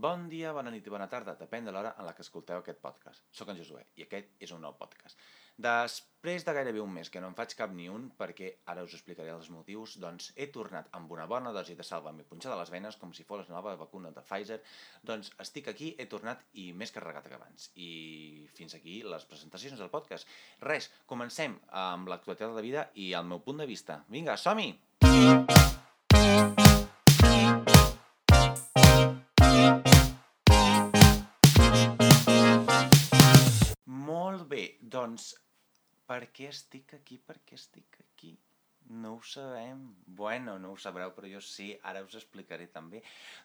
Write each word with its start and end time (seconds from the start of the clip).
Bon 0.00 0.22
dia, 0.32 0.48
bona 0.56 0.70
nit 0.72 0.86
i 0.86 0.92
bona 0.92 1.04
tarda, 1.12 1.34
depèn 1.36 1.66
de 1.66 1.72
l'hora 1.74 1.90
en 2.00 2.06
la 2.08 2.14
que 2.16 2.22
escolteu 2.24 2.62
aquest 2.62 2.78
podcast. 2.80 3.20
Soc 3.36 3.50
en 3.52 3.58
Josué 3.58 3.82
i 4.00 4.06
aquest 4.06 4.30
és 4.46 4.54
un 4.56 4.62
nou 4.64 4.72
podcast. 4.78 5.18
Després 5.60 6.46
de 6.46 6.54
gairebé 6.56 6.80
un 6.80 6.94
mes 6.94 7.10
que 7.12 7.20
no 7.20 7.28
en 7.28 7.36
faig 7.36 7.52
cap 7.58 7.74
ni 7.76 7.90
un, 7.92 8.06
perquè 8.16 8.48
ara 8.72 8.86
us 8.86 8.94
explicaré 8.96 9.34
els 9.34 9.50
motius, 9.52 9.98
doncs 10.00 10.30
he 10.40 10.48
tornat 10.54 10.88
amb 10.96 11.12
una 11.12 11.28
bona 11.28 11.52
dosi 11.52 11.76
de 11.76 11.84
salva 11.84 12.14
m'he 12.16 12.24
punxat 12.24 12.54
a 12.54 12.58
les 12.62 12.72
venes 12.72 12.96
com 12.96 13.12
si 13.12 13.28
fos 13.28 13.44
la 13.44 13.58
nova 13.58 13.76
vacuna 13.76 14.14
de 14.16 14.24
Pfizer, 14.24 14.62
doncs 15.04 15.34
estic 15.44 15.68
aquí, 15.68 15.92
he 15.98 16.08
tornat 16.08 16.48
i 16.64 16.70
més 16.72 16.96
carregat 16.96 17.28
que 17.28 17.36
abans. 17.36 17.68
I 17.76 18.48
fins 18.56 18.80
aquí 18.80 19.02
les 19.04 19.28
presentacions 19.28 19.84
del 19.84 19.92
podcast. 19.92 20.32
Res, 20.64 20.88
comencem 21.04 21.60
amb 21.84 22.08
l'actualitat 22.08 22.48
de 22.48 22.56
la 22.56 22.64
vida 22.70 22.88
i 22.94 23.12
el 23.12 23.28
meu 23.28 23.44
punt 23.44 23.60
de 23.60 23.68
vista. 23.68 24.00
Vinga, 24.08 24.40
som-hi! 24.40 24.78
Doncs 35.00 35.32
per 36.10 36.24
què 36.36 36.48
estic 36.52 36.96
aquí? 37.00 37.16
Per 37.26 37.40
què 37.46 37.56
estic 37.56 38.00
aquí? 38.04 38.36
No 38.90 39.12
ho 39.14 39.20
sabem. 39.22 39.82
Bueno, 40.20 40.56
no 40.58 40.72
ho 40.72 40.78
sabreu, 40.84 41.12
però 41.14 41.28
jo 41.30 41.40
sí, 41.46 41.68
ara 41.86 42.02
us 42.02 42.16
explicaré 42.18 42.66
també. 42.74 43.02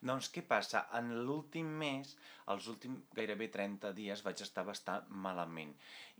Doncs 0.09 0.31
què 0.33 0.41
passa? 0.49 0.81
En 0.99 1.11
l'últim 1.27 1.69
mes, 1.81 2.15
els 2.53 2.69
últims 2.71 3.13
gairebé 3.19 3.51
30 3.53 3.91
dies, 3.99 4.23
vaig 4.25 4.41
estar 4.41 4.65
bastant 4.65 5.11
malament. 5.27 5.75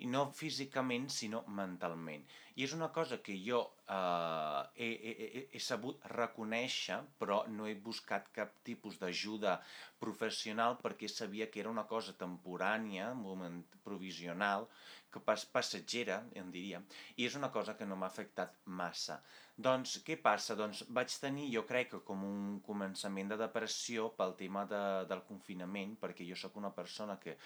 I 0.06 0.12
no 0.14 0.28
físicament, 0.42 1.10
sinó 1.10 1.42
mentalment. 1.62 2.28
I 2.56 2.64
és 2.64 2.74
una 2.76 2.88
cosa 2.96 3.18
que 3.20 3.34
jo 3.44 3.62
eh, 3.92 4.62
he, 4.80 4.88
he, 5.12 5.42
he, 5.52 5.60
sabut 5.60 6.04
reconèixer, 6.14 7.02
però 7.20 7.42
no 7.52 7.68
he 7.68 7.74
buscat 7.88 8.30
cap 8.38 8.54
tipus 8.68 8.96
d'ajuda 9.02 9.58
professional 10.00 10.78
perquè 10.80 11.10
sabia 11.12 11.50
que 11.52 11.60
era 11.64 11.74
una 11.74 11.84
cosa 11.90 12.16
temporània, 12.16 13.10
moment 13.20 13.60
provisional, 13.84 14.70
que 15.12 15.20
pas 15.24 15.44
passatgera, 15.48 16.22
em 16.40 16.48
diria, 16.52 16.82
i 17.16 17.28
és 17.28 17.36
una 17.40 17.52
cosa 17.52 17.76
que 17.80 17.88
no 17.88 18.00
m'ha 18.00 18.08
afectat 18.12 18.56
massa. 18.80 19.22
Doncs 19.68 20.00
què 20.08 20.18
passa? 20.24 20.56
Doncs 20.60 20.84
vaig 20.96 21.14
tenir, 21.24 21.52
jo 21.54 21.64
crec 21.68 21.94
que 21.94 22.02
com 22.08 22.24
un 22.28 22.58
començament 22.66 23.32
de 23.32 23.38
depressió 23.40 24.10
pel 24.18 24.36
tema 24.40 24.66
de, 24.72 24.84
del 25.12 25.24
confinament, 25.28 25.96
perquè 26.02 26.28
jo 26.28 26.40
sóc 26.40 26.60
una 26.60 26.74
persona 26.76 27.16
que 27.20 27.38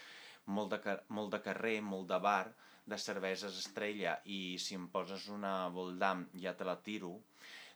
molt 0.54 0.74
de, 0.74 0.98
molt 1.18 1.30
de 1.34 1.42
carrer, 1.44 1.78
molt 1.92 2.10
de 2.10 2.18
bar, 2.26 2.44
de 2.90 2.98
cerveses 2.98 3.58
estrella, 3.62 4.16
i 4.26 4.58
si 4.58 4.76
em 4.78 4.88
poses 4.92 5.28
una 5.32 5.54
Voldam 5.74 6.26
ja 6.44 6.56
te 6.58 6.66
la 6.68 6.76
tiro, 6.88 7.14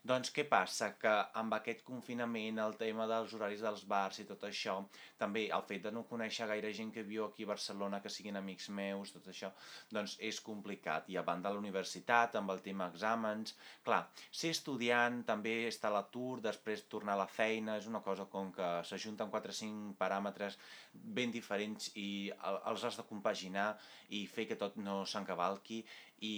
doncs 0.04 0.30
què 0.36 0.44
passa? 0.48 0.90
Que 1.00 1.12
amb 1.40 1.54
aquest 1.56 1.80
confinament, 1.86 2.58
el 2.60 2.74
tema 2.80 3.06
dels 3.08 3.32
horaris 3.36 3.62
dels 3.64 3.84
bars 3.88 4.20
i 4.20 4.26
tot 4.28 4.42
això, 4.44 4.76
també 5.20 5.46
el 5.56 5.64
fet 5.68 5.86
de 5.86 5.92
no 5.96 6.04
conèixer 6.10 6.48
gaire 6.50 6.72
gent 6.76 6.90
que 6.92 7.06
viu 7.08 7.24
aquí 7.24 7.46
a 7.46 7.52
Barcelona, 7.54 8.02
que 8.04 8.12
siguin 8.12 8.36
amics 8.36 8.68
meus, 8.68 9.14
tot 9.14 9.30
això, 9.32 9.50
doncs 9.96 10.18
és 10.20 10.40
complicat. 10.44 11.08
I 11.08 11.16
a 11.16 11.24
banda 11.24 11.48
de 11.48 11.56
la 11.56 11.64
universitat, 11.64 12.36
amb 12.36 12.52
el 12.52 12.60
tema 12.66 12.90
exàmens, 12.92 13.56
clar, 13.86 14.02
ser 14.30 14.52
estudiant 14.52 15.22
també 15.24 15.56
està 15.70 15.88
a 15.88 15.96
l'atur, 15.96 16.42
després 16.44 16.84
tornar 16.92 17.16
a 17.16 17.22
la 17.24 17.30
feina, 17.38 17.78
és 17.80 17.88
una 17.88 18.04
cosa 18.04 18.28
com 18.36 18.52
que 18.52 18.70
s'ajunten 18.84 19.32
4 19.32 19.56
o 19.56 19.58
5 19.62 19.96
paràmetres 20.04 20.60
ben 20.92 21.32
diferents 21.32 21.90
i 21.96 22.30
els 22.52 22.84
has 22.84 23.00
de 23.00 23.08
compaginar 23.08 23.72
i 24.12 24.26
fer 24.28 24.44
que 24.50 24.60
tot 24.60 24.76
no 24.76 25.00
s'encavalqui 25.08 25.80
i 26.28 26.36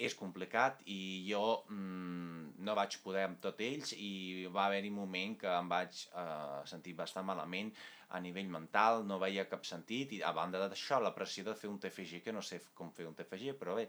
és 0.00 0.16
complicat 0.16 0.80
i 0.88 1.00
jo 1.28 1.42
mm, 1.68 2.60
no 2.64 2.76
vaig 2.78 2.96
poder 3.04 3.26
amb 3.28 3.40
tot 3.44 3.60
ells 3.64 3.92
i 3.96 4.46
va 4.52 4.66
haver-hi 4.66 4.92
un 4.92 5.00
moment 5.02 5.36
que 5.42 5.50
em 5.52 5.68
vaig 5.70 6.04
eh, 6.08 6.60
sentir 6.72 6.96
bastant 6.98 7.26
malament 7.28 7.72
a 8.10 8.20
nivell 8.20 8.48
mental, 8.50 9.04
no 9.06 9.18
veia 9.22 9.46
cap 9.50 9.64
sentit, 9.68 10.16
i 10.16 10.20
a 10.26 10.32
banda 10.36 10.60
d'això, 10.62 10.98
la 11.02 11.12
pressió 11.14 11.44
de 11.46 11.54
fer 11.58 11.70
un 11.70 11.78
TFG, 11.82 12.20
que 12.24 12.34
no 12.34 12.42
sé 12.42 12.58
com 12.74 12.90
fer 12.96 13.06
un 13.08 13.14
TFG, 13.18 13.54
però 13.60 13.76
bé, 13.78 13.86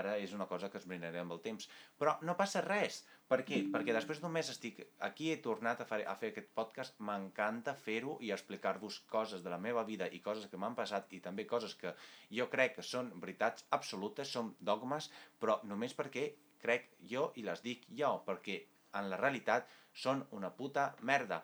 ara 0.00 0.16
és 0.18 0.34
una 0.36 0.46
cosa 0.50 0.70
que 0.70 0.78
es 0.80 0.86
brindaré 0.90 1.22
amb 1.22 1.34
el 1.36 1.42
temps. 1.44 1.68
Però 1.98 2.16
no 2.26 2.36
passa 2.38 2.64
res. 2.66 3.04
Per 3.30 3.40
què? 3.46 3.60
Perquè 3.70 3.94
després 3.94 4.18
d'un 4.18 4.32
mes 4.34 4.50
estic 4.50 4.80
aquí, 5.06 5.30
he 5.30 5.38
tornat 5.44 5.84
a 5.84 5.86
fer, 5.86 6.00
a 6.02 6.16
fer 6.18 6.32
aquest 6.32 6.50
podcast, 6.56 6.98
m'encanta 7.06 7.76
fer-ho 7.78 8.16
i 8.26 8.32
explicar-vos 8.34 9.00
coses 9.12 9.44
de 9.44 9.54
la 9.54 9.60
meva 9.62 9.86
vida 9.86 10.10
i 10.10 10.18
coses 10.24 10.50
que 10.50 10.58
m'han 10.58 10.74
passat 10.78 11.14
i 11.14 11.22
també 11.22 11.46
coses 11.46 11.76
que 11.78 11.94
jo 12.40 12.48
crec 12.50 12.80
que 12.80 12.86
són 12.86 13.12
veritats 13.22 13.68
absolutes, 13.78 14.34
són 14.34 14.54
dogmes, 14.58 15.12
però 15.38 15.60
només 15.70 15.94
perquè 15.94 16.26
crec 16.60 16.90
jo 17.12 17.30
i 17.40 17.46
les 17.46 17.62
dic 17.64 17.86
jo, 18.02 18.16
perquè 18.26 18.58
en 18.94 19.10
la 19.12 19.20
realitat 19.20 19.68
són 19.92 20.24
una 20.36 20.50
puta 20.54 20.90
merda 21.02 21.42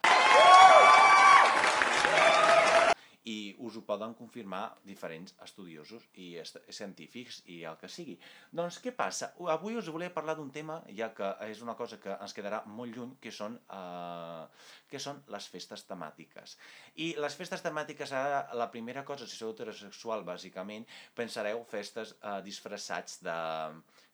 i 3.27 3.57
us 3.67 3.75
ho 3.77 3.83
poden 3.83 4.13
confirmar 4.15 4.63
diferents 4.87 5.35
estudiosos 5.43 6.05
i 6.23 6.29
científics 6.71 7.41
i 7.51 7.59
el 7.67 7.75
que 7.81 7.91
sigui. 7.91 8.15
Doncs 8.55 8.79
què 8.85 8.93
passa? 8.95 9.33
Avui 9.51 9.75
us 9.81 9.91
volia 9.91 10.13
parlar 10.15 10.37
d'un 10.39 10.53
tema, 10.55 10.79
ja 11.01 11.11
que 11.17 11.33
és 11.49 11.63
una 11.67 11.75
cosa 11.79 11.99
que 12.03 12.15
ens 12.15 12.37
quedarà 12.37 12.63
molt 12.79 12.95
lluny, 12.95 13.17
que 13.23 13.35
són, 13.35 13.59
eh, 13.79 14.47
que 14.93 15.03
són 15.03 15.25
les 15.35 15.51
festes 15.51 15.83
temàtiques. 15.91 16.55
I 17.03 17.13
les 17.19 17.35
festes 17.35 17.67
temàtiques, 17.67 18.15
ara, 18.15 18.45
la 18.55 18.71
primera 18.71 19.03
cosa, 19.05 19.27
si 19.27 19.37
sou 19.37 19.51
heterosexual, 19.51 20.23
bàsicament, 20.23 20.87
pensareu 21.19 21.67
festes 21.67 22.15
eh, 22.21 22.41
disfressats 22.47 23.19
de 23.27 23.39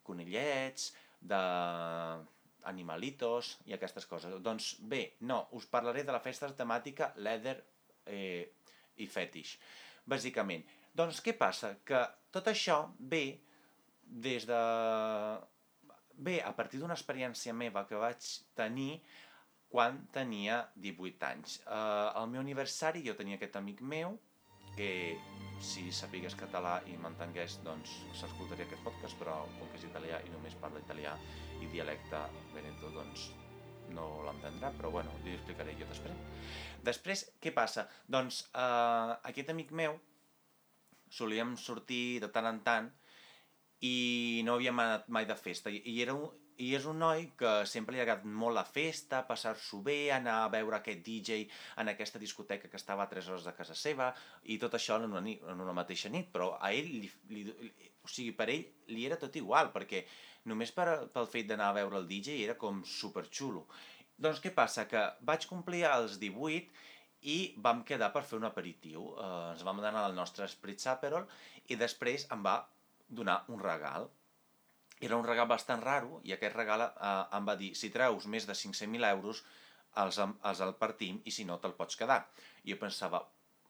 conillets, 0.08 0.94
de 1.20 1.42
animalitos 2.70 3.56
i 3.66 3.76
aquestes 3.76 4.06
coses. 4.10 4.34
Doncs 4.44 4.74
bé, 4.80 5.02
no, 5.28 5.46
us 5.58 5.66
parlaré 5.70 6.04
de 6.06 6.14
la 6.14 6.22
festa 6.24 6.50
temàtica 6.56 7.12
leather 7.16 7.56
eh, 8.06 8.52
i 8.96 9.06
fetish, 9.08 9.56
bàsicament. 10.08 10.64
Doncs 10.94 11.22
què 11.24 11.34
passa? 11.38 11.74
Que 11.84 12.04
tot 12.34 12.50
això 12.52 12.84
ve 12.98 13.24
des 14.04 14.46
de... 14.48 14.60
Bé, 16.22 16.36
a 16.44 16.52
partir 16.54 16.78
d'una 16.78 16.94
experiència 16.94 17.54
meva 17.56 17.86
que 17.88 17.98
vaig 17.98 18.26
tenir 18.54 19.00
quan 19.72 20.02
tenia 20.12 20.58
18 20.76 21.24
anys. 21.30 21.56
Uh, 21.64 22.12
al 22.20 22.28
meu 22.28 22.42
aniversari 22.42 23.00
jo 23.06 23.16
tenia 23.16 23.38
aquest 23.40 23.56
amic 23.56 23.80
meu 23.80 24.18
que 24.76 25.16
si 25.60 25.88
sapigués 25.92 26.36
català 26.38 26.78
i 26.88 26.96
m'entengués 27.00 27.58
doncs 27.64 27.92
s'escoltaria 28.18 28.66
aquest 28.68 28.84
podcast 28.84 29.18
però 29.20 29.42
com 29.58 29.68
que 29.68 29.80
és 29.80 29.84
italià 29.88 30.20
i 30.24 30.32
només 30.32 30.56
parla 30.60 30.80
italià 30.80 31.12
i 31.62 31.70
dialecte 31.72 32.20
veneto 32.54 32.90
doncs 32.94 33.30
no 33.92 34.22
l'entendrà, 34.26 34.72
però 34.76 34.90
bueno, 34.90 35.12
li 35.24 35.34
explicaré 35.36 35.74
jo 35.78 35.86
després. 35.88 36.16
Després, 36.82 37.24
què 37.42 37.52
passa? 37.54 37.86
Doncs 38.10 38.42
eh, 38.50 39.12
aquest 39.30 39.52
amic 39.52 39.72
meu 39.76 39.98
solíem 41.12 41.56
sortir 41.60 42.20
de 42.22 42.30
tant 42.32 42.48
en 42.48 42.60
tant 42.64 42.88
i 43.84 44.42
no 44.46 44.56
havíem 44.56 44.80
anat 44.80 45.08
mai 45.12 45.26
de 45.28 45.36
festa. 45.36 45.70
I, 45.70 45.82
i 45.92 46.00
era 46.02 46.14
un, 46.16 46.30
i 46.62 46.68
és 46.78 46.84
un 46.86 47.00
noi 47.02 47.24
que 47.38 47.52
sempre 47.66 47.94
li 47.94 48.00
ha 48.00 48.04
agradat 48.06 48.26
molt 48.42 48.54
la 48.54 48.64
festa, 48.68 49.22
passar-s'ho 49.28 49.80
bé, 49.86 49.96
anar 50.14 50.36
a 50.42 50.50
veure 50.52 50.78
aquest 50.78 51.00
DJ 51.06 51.46
en 51.82 51.90
aquesta 51.90 52.20
discoteca 52.22 52.70
que 52.70 52.78
estava 52.78 53.06
a 53.06 53.10
3 53.10 53.30
hores 53.32 53.46
de 53.48 53.54
casa 53.56 53.74
seva, 53.78 54.12
i 54.44 54.58
tot 54.62 54.76
això 54.78 55.00
en 55.00 55.08
una, 55.10 55.22
nit, 55.24 55.42
en 55.48 55.64
una 55.64 55.74
mateixa 55.76 56.12
nit, 56.12 56.28
però 56.34 56.52
a 56.60 56.70
ell, 56.76 56.92
li, 57.02 57.10
li, 57.32 57.72
o 58.02 58.10
sigui, 58.10 58.34
per 58.38 58.50
ell 58.52 58.66
li 58.94 59.08
era 59.08 59.18
tot 59.18 59.34
igual, 59.40 59.72
perquè 59.74 60.04
només 60.50 60.74
per, 60.76 60.86
pel 61.14 61.28
fet 61.34 61.50
d'anar 61.50 61.72
a 61.72 61.78
veure 61.80 61.98
el 61.98 62.08
DJ 62.10 62.38
era 62.44 62.58
com 62.60 62.82
superxulo. 62.86 63.66
Doncs 64.22 64.42
què 64.42 64.52
passa? 64.54 64.86
Que 64.90 65.02
vaig 65.26 65.48
complir 65.50 65.82
els 65.88 66.18
18 66.22 66.90
i 67.32 67.36
vam 67.64 67.82
quedar 67.86 68.10
per 68.14 68.24
fer 68.26 68.38
un 68.38 68.46
aperitiu. 68.48 69.12
Eh, 69.14 69.30
ens 69.54 69.62
vam 69.66 69.82
donar 69.82 70.06
el 70.08 70.18
nostre 70.18 70.48
Spritz 70.50 70.88
Aperol 70.90 71.26
i 71.70 71.78
després 71.78 72.26
em 72.34 72.42
va 72.44 72.60
donar 73.08 73.42
un 73.52 73.62
regal. 73.62 74.08
Era 75.02 75.18
un 75.18 75.26
regal 75.26 75.48
bastant 75.50 75.82
raro 75.82 76.20
i 76.28 76.34
aquest 76.34 76.54
regal 76.56 76.86
eh, 76.86 77.12
em 77.38 77.46
va 77.48 77.58
dir 77.58 77.72
si 77.78 77.90
treus 77.94 78.28
més 78.30 78.46
de 78.48 78.54
500.000 78.54 79.08
euros 79.10 79.42
els, 80.02 80.18
els 80.22 80.60
el 80.66 80.74
partim 80.80 81.20
i 81.26 81.34
si 81.34 81.46
no 81.48 81.58
te'l 81.62 81.76
pots 81.78 81.98
quedar. 81.98 82.20
I 82.64 82.74
jo 82.74 82.78
pensava, 82.80 83.22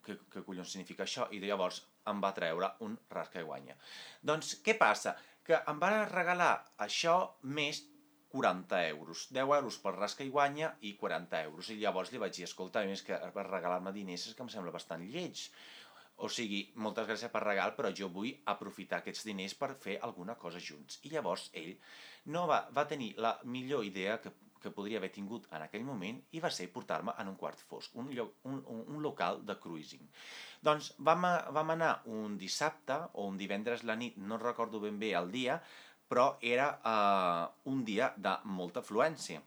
què, 0.04 0.18
què 0.32 0.42
collons 0.46 0.74
significa 0.74 1.06
això? 1.06 1.28
I 1.32 1.40
llavors 1.42 1.82
em 2.10 2.20
va 2.22 2.34
treure 2.36 2.72
un 2.86 2.98
rasca 3.10 3.40
i 3.40 3.48
guanya. 3.48 3.78
Doncs 4.22 4.58
què 4.66 4.76
passa? 4.78 5.16
Que 5.46 5.58
em 5.72 5.80
va 5.82 5.92
regalar 6.10 6.52
això 6.86 7.16
més 7.42 7.82
40 8.32 8.78
euros. 8.88 9.26
10 9.30 9.54
euros 9.58 9.78
per 9.82 9.92
rasca 9.96 10.24
i 10.24 10.30
guanya 10.32 10.72
i 10.80 10.94
40 11.00 11.42
euros. 11.48 11.68
I 11.68 11.76
llavors 11.82 12.12
li 12.12 12.20
vaig 12.22 12.36
dir, 12.36 12.46
escolta, 12.48 12.84
més 12.88 13.04
que 13.04 13.18
regalar-me 13.34 13.92
diners 13.92 14.28
és 14.30 14.36
que 14.36 14.44
em 14.44 14.52
sembla 14.52 14.72
bastant 14.74 15.04
lleig. 15.04 15.48
O 16.22 16.28
sigui, 16.30 16.60
moltes 16.78 17.08
gràcies 17.08 17.32
per 17.32 17.42
regal, 17.42 17.74
però 17.74 17.90
jo 17.98 18.08
vull 18.14 18.30
aprofitar 18.52 19.00
aquests 19.00 19.26
diners 19.26 19.56
per 19.58 19.72
fer 19.74 19.98
alguna 20.06 20.36
cosa 20.38 20.60
junts. 20.62 21.00
I 21.02 21.10
llavors 21.10 21.48
ell 21.58 21.72
no 22.34 22.46
va, 22.46 22.62
va 22.70 22.86
tenir 22.86 23.12
la 23.18 23.32
millor 23.50 23.82
idea 23.84 24.20
que, 24.22 24.30
que 24.62 24.70
podria 24.70 25.00
haver 25.00 25.10
tingut 25.14 25.48
en 25.50 25.64
aquell 25.64 25.82
moment 25.86 26.20
i 26.30 26.42
va 26.44 26.50
ser 26.54 26.68
portar-me 26.70 27.16
en 27.18 27.32
un 27.32 27.38
quart 27.40 27.64
fosc, 27.66 27.96
un, 27.98 28.12
lloc, 28.14 28.36
un, 28.46 28.60
un, 28.70 28.84
un 28.94 29.02
local 29.02 29.42
de 29.48 29.58
cruising. 29.58 30.04
Doncs 30.62 30.92
vam, 30.98 31.26
vam 31.58 31.74
anar 31.74 31.96
un 32.14 32.38
dissabte 32.38 33.00
o 33.18 33.26
un 33.26 33.40
divendres 33.40 33.82
la 33.88 33.98
nit, 33.98 34.20
no 34.22 34.38
recordo 34.38 34.80
ben 34.84 35.02
bé 35.02 35.10
el 35.18 35.32
dia, 35.34 35.58
però 36.12 36.36
era 36.54 36.68
eh, 36.78 37.44
un 37.72 37.82
dia 37.88 38.12
de 38.16 38.36
molta 38.44 38.86
afluència. 38.86 39.42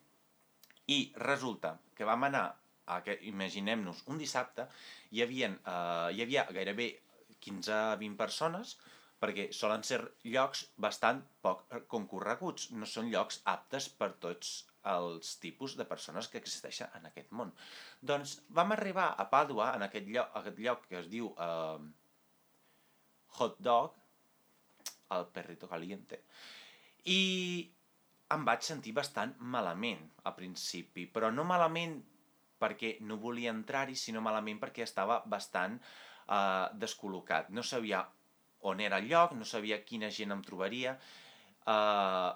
I 0.92 1.00
resulta 1.24 1.78
que 1.96 2.06
vam 2.06 2.28
anar 2.28 2.46
imaginem-nos, 3.30 4.04
un 4.12 4.20
dissabte, 4.22 4.68
hi, 5.12 5.24
havia, 5.26 5.50
uh, 5.66 6.12
hi 6.14 6.22
havia 6.26 6.46
gairebé 6.52 6.92
15-20 7.46 8.16
persones, 8.20 8.76
perquè 9.22 9.48
solen 9.56 9.84
ser 9.88 10.02
llocs 10.28 10.66
bastant 10.82 11.22
poc 11.42 11.66
concorreguts, 11.92 12.70
no 12.76 12.88
són 12.90 13.10
llocs 13.14 13.42
aptes 13.50 13.88
per 13.90 14.12
tots 14.22 14.56
els 14.86 15.36
tipus 15.42 15.76
de 15.80 15.86
persones 15.90 16.28
que 16.30 16.38
existeixen 16.42 16.92
en 16.98 17.08
aquest 17.10 17.32
món. 17.34 17.54
Doncs 18.02 18.38
vam 18.58 18.76
arribar 18.76 19.14
a 19.18 19.26
Pàdua, 19.32 19.72
en 19.78 19.86
aquest 19.88 20.10
lloc, 20.12 20.34
aquest 20.42 20.60
lloc 20.62 20.84
que 20.90 21.00
es 21.00 21.08
diu 21.10 21.32
eh, 21.32 21.80
Hot 23.40 23.58
Dog, 23.60 23.96
el 25.16 25.26
perrito 25.34 25.70
caliente, 25.72 26.22
i 27.10 27.22
em 28.36 28.46
vaig 28.46 28.66
sentir 28.66 28.94
bastant 28.98 29.34
malament 29.56 30.02
al 30.26 30.36
principi, 30.38 31.06
però 31.06 31.32
no 31.34 31.46
malament 31.48 31.98
perquè 32.60 32.96
no 33.02 33.20
volia 33.22 33.54
entrar-hi, 33.54 33.96
sinó 34.00 34.24
malament 34.26 34.62
perquè 34.62 34.86
estava 34.86 35.22
bastant 35.26 35.80
eh, 35.80 36.68
descol·locat. 36.82 37.52
No 37.56 37.64
sabia 37.64 38.06
on 38.66 38.82
era 38.82 38.98
el 38.98 39.10
lloc, 39.12 39.36
no 39.38 39.46
sabia 39.46 39.84
quina 39.86 40.10
gent 40.10 40.34
em 40.34 40.42
trobaria, 40.46 40.96
eh, 41.68 42.32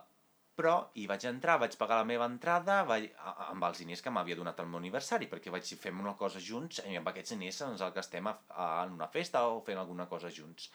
però 0.59 0.73
hi 0.99 1.05
vaig 1.07 1.23
entrar, 1.29 1.55
vaig 1.61 1.77
pagar 1.79 2.01
la 2.01 2.07
meva 2.07 2.25
entrada 2.27 2.81
vaig, 2.87 3.05
amb 3.45 3.63
els 3.63 3.79
diners 3.79 4.01
que 4.03 4.11
m'havia 4.11 4.35
donat 4.35 4.57
el 4.59 4.67
meu 4.67 4.81
aniversari, 4.81 5.29
perquè 5.31 5.53
vaig 5.53 5.63
dir, 5.63 5.77
fem 5.79 6.01
una 6.03 6.17
cosa 6.19 6.41
junts 6.43 6.81
i 6.83 6.97
amb 6.99 7.07
aquests 7.07 7.31
diners 7.31 7.61
ens 7.69 7.83
el 7.85 7.93
gastem 7.95 8.27
a, 8.27 8.35
en 8.83 8.97
una 8.97 9.07
festa 9.13 9.45
o 9.47 9.61
fent 9.63 9.79
alguna 9.79 10.09
cosa 10.11 10.31
junts. 10.35 10.67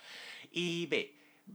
I 0.63 0.87
bé, 0.89 1.03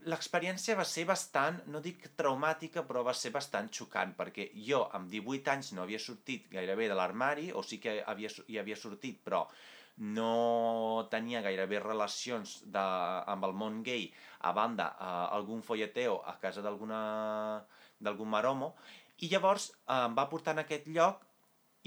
l'experiència 0.10 0.76
va 0.78 0.86
ser 0.86 1.04
bastant, 1.10 1.58
no 1.74 1.82
dic 1.82 2.06
traumàtica, 2.20 2.84
però 2.88 3.02
va 3.08 3.14
ser 3.18 3.32
bastant 3.36 3.70
xocant, 3.74 4.14
perquè 4.18 4.50
jo 4.68 4.84
amb 4.98 5.10
18 5.12 5.52
anys 5.54 5.74
no 5.74 5.84
havia 5.84 6.00
sortit 6.00 6.48
gairebé 6.54 6.88
de 6.92 6.98
l'armari, 6.98 7.50
o 7.52 7.64
sí 7.66 7.80
que 7.82 8.00
havia, 8.06 8.30
hi 8.48 8.60
havia 8.62 8.78
sortit, 8.78 9.20
però 9.26 9.48
no 10.00 11.08
tenia 11.12 11.42
gairebé 11.44 11.82
relacions 11.84 12.60
de, 12.66 12.86
amb 13.34 13.50
el 13.50 13.56
món 13.62 13.82
gay, 13.84 14.08
a 14.48 14.54
banda 14.56 14.94
eh, 14.94 15.36
algun 15.40 15.62
folleteo 15.66 16.22
a 16.24 16.38
casa 16.40 16.64
d'algun 16.64 18.30
maromo, 18.30 18.76
i 19.20 19.28
llavors 19.34 19.72
eh, 19.74 20.06
em 20.06 20.16
va 20.16 20.30
portar 20.32 20.56
en 20.56 20.64
aquest 20.64 20.88
lloc 20.88 21.26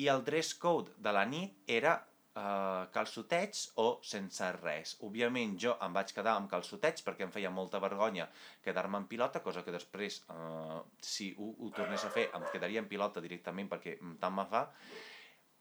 i 0.02 0.08
el 0.12 0.25
dress 0.26 0.54
code 0.58 0.93
de 0.99 1.12
la 1.14 1.25
nit 1.28 1.72
era 1.81 2.00
eh, 2.34 2.84
calçotets 2.94 3.64
o 3.82 3.87
sense 4.06 4.50
res. 4.58 4.96
Òbviament 5.06 5.56
jo 5.64 5.75
em 5.84 5.96
vaig 5.96 6.12
quedar 6.17 6.37
amb 6.38 6.50
calçotets 6.50 7.05
perquè 7.06 7.26
em 7.26 7.34
feia 7.34 7.50
molta 7.50 7.81
vergonya 7.82 8.29
quedar-me 8.64 9.00
en 9.02 9.08
pilota, 9.11 9.43
cosa 9.44 9.64
que 9.64 9.75
després, 9.75 10.23
eh, 10.32 10.81
si 11.00 11.32
ho, 11.38 11.52
ho 11.58 11.73
tornés 11.76 12.05
a 12.05 12.12
fer, 12.14 12.29
em 12.34 12.49
quedaria 12.52 12.82
en 12.82 12.88
pilota 12.90 13.25
directament 13.25 13.70
perquè 13.73 13.99
tant 14.20 14.37
me 14.37 14.46
fa. 14.50 14.67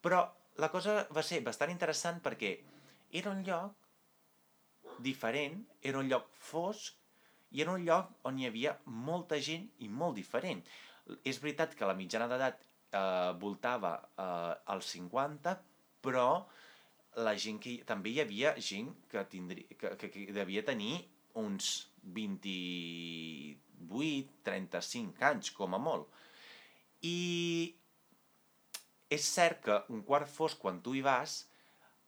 Però 0.01 0.23
la 0.61 0.71
cosa 0.73 1.01
va 1.15 1.23
ser 1.23 1.41
bastant 1.45 1.71
interessant 1.73 2.19
perquè 2.23 2.55
era 3.21 3.31
un 3.31 3.43
lloc 3.47 3.77
diferent, 4.99 5.61
era 5.81 5.99
un 5.99 6.09
lloc 6.09 6.27
fosc, 6.37 6.97
i 7.51 7.61
era 7.61 7.73
un 7.75 7.83
lloc 7.83 8.11
on 8.27 8.37
hi 8.39 8.47
havia 8.47 8.77
molta 8.85 9.39
gent 9.43 9.67
i 9.83 9.89
molt 10.01 10.15
diferent. 10.15 10.61
És 11.27 11.41
veritat 11.43 11.75
que 11.75 11.87
la 11.89 11.97
mitjana 11.97 12.29
d'edat 12.31 12.61
eh, 12.63 13.31
voltava 13.41 13.97
eh, 13.99 14.53
als 14.73 14.93
50, 14.95 15.57
però 16.03 16.45
la 17.25 17.35
gent 17.35 17.59
que 17.63 17.77
també 17.87 18.09
hi 18.13 18.21
havia 18.23 18.53
gent 18.57 18.89
que, 19.11 19.23
tindria, 19.31 19.65
que, 19.77 19.95
que, 19.99 20.07
que 20.13 20.33
devia 20.35 20.63
tenir 20.67 20.95
uns 21.39 21.87
28, 22.15 24.29
35 24.47 25.23
anys, 25.31 25.51
com 25.55 25.75
a 25.75 25.81
molt. 25.81 26.07
I 27.07 27.17
és 29.11 29.23
cert 29.27 29.63
que 29.65 29.75
un 29.93 30.01
quart 30.07 30.29
fosc, 30.29 30.59
quan 30.61 30.81
tu 30.83 30.93
hi 30.95 31.03
vas, 31.05 31.31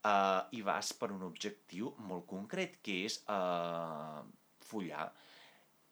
eh, 0.03 0.41
hi 0.55 0.61
vas 0.63 0.93
per 0.99 1.11
un 1.11 1.23
objectiu 1.27 1.93
molt 2.09 2.25
concret, 2.29 2.79
que 2.85 3.03
és 3.09 3.19
eh, 3.27 4.21
follar. 4.69 5.09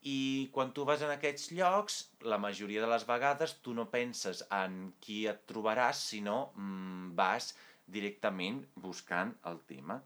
I 0.02 0.50
quan 0.54 0.72
tu 0.74 0.86
vas 0.88 1.04
en 1.06 1.12
aquests 1.14 1.52
llocs, 1.54 1.98
la 2.26 2.40
majoria 2.42 2.82
de 2.82 2.90
les 2.90 3.04
vegades 3.06 3.60
tu 3.62 3.76
no 3.78 3.86
penses 3.92 4.42
en 4.50 4.96
qui 5.04 5.28
et 5.30 5.44
trobaràs, 5.52 6.08
sinó 6.14 6.38
mm, 6.56 7.12
vas 7.20 7.52
directament 7.88 8.64
buscant 8.76 9.34
el 9.50 9.60
tema. 9.68 10.02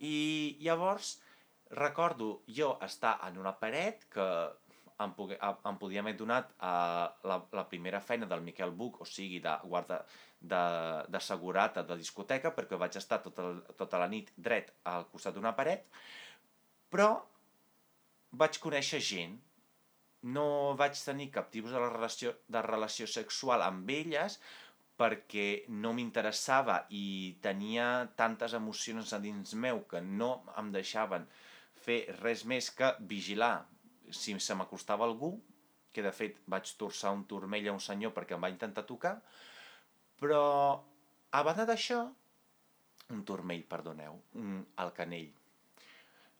I 0.00 0.56
llavors 0.64 1.18
recordo 1.70 2.40
jo 2.48 2.76
estar 2.82 3.18
en 3.28 3.38
una 3.38 3.52
paret 3.58 4.06
que 4.10 4.26
em, 5.00 5.12
pogué, 5.16 5.38
em 5.40 5.78
podia 5.80 6.02
haver 6.02 6.14
donat 6.18 6.50
a 6.58 6.72
la, 7.24 7.38
la 7.56 7.66
primera 7.68 8.00
feina 8.00 8.28
del 8.30 8.42
Miquel 8.44 8.72
Buch, 8.76 9.00
o 9.00 9.08
sigui, 9.08 9.40
de 9.44 9.54
guarda 9.64 10.00
de, 10.40 10.62
de 11.08 11.20
segurata 11.20 11.84
de 11.86 11.96
discoteca, 12.00 12.54
perquè 12.56 12.78
vaig 12.80 12.96
estar 13.00 13.20
tota, 13.24 13.52
tota 13.76 14.00
la 14.00 14.08
nit 14.08 14.32
dret 14.36 14.72
al 14.88 15.06
costat 15.12 15.36
d'una 15.36 15.54
paret, 15.56 15.86
però 16.90 17.12
vaig 18.40 18.58
conèixer 18.62 19.00
gent, 19.04 19.38
no 20.34 20.74
vaig 20.76 20.98
tenir 21.00 21.30
cap 21.32 21.48
tipus 21.52 21.72
de 21.72 21.80
relació, 21.80 22.34
de 22.48 22.60
relació 22.66 23.06
sexual 23.08 23.62
amb 23.64 23.88
elles 23.90 24.36
perquè 25.00 25.64
no 25.82 25.94
m'interessava 25.96 26.82
i 26.92 27.36
tenia 27.44 27.86
tantes 28.20 28.54
emocions 28.58 29.14
a 29.16 29.20
dins 29.22 29.54
meu 29.64 29.80
que 29.88 30.02
no 30.04 30.30
em 30.60 30.68
deixaven 30.74 31.24
fer 31.80 32.02
res 32.18 32.44
més 32.44 32.68
que 32.76 32.92
vigilar 33.12 33.54
si 34.12 34.36
se 34.42 34.56
m'acostava 34.58 35.06
algú, 35.08 35.32
que 35.94 36.04
de 36.04 36.12
fet 36.12 36.38
vaig 36.52 36.74
torçar 36.76 37.14
un 37.16 37.24
turmell 37.30 37.70
a 37.70 37.74
un 37.78 37.80
senyor 37.80 38.12
perquè 38.14 38.36
em 38.36 38.44
va 38.44 38.52
intentar 38.52 38.84
tocar, 38.86 39.16
però 40.20 40.44
a 41.32 41.42
banda 41.46 41.64
d'això, 41.64 42.04
un 43.10 43.24
turmell, 43.26 43.64
perdoneu, 43.66 44.20
el 44.84 44.92
canell. 44.94 45.30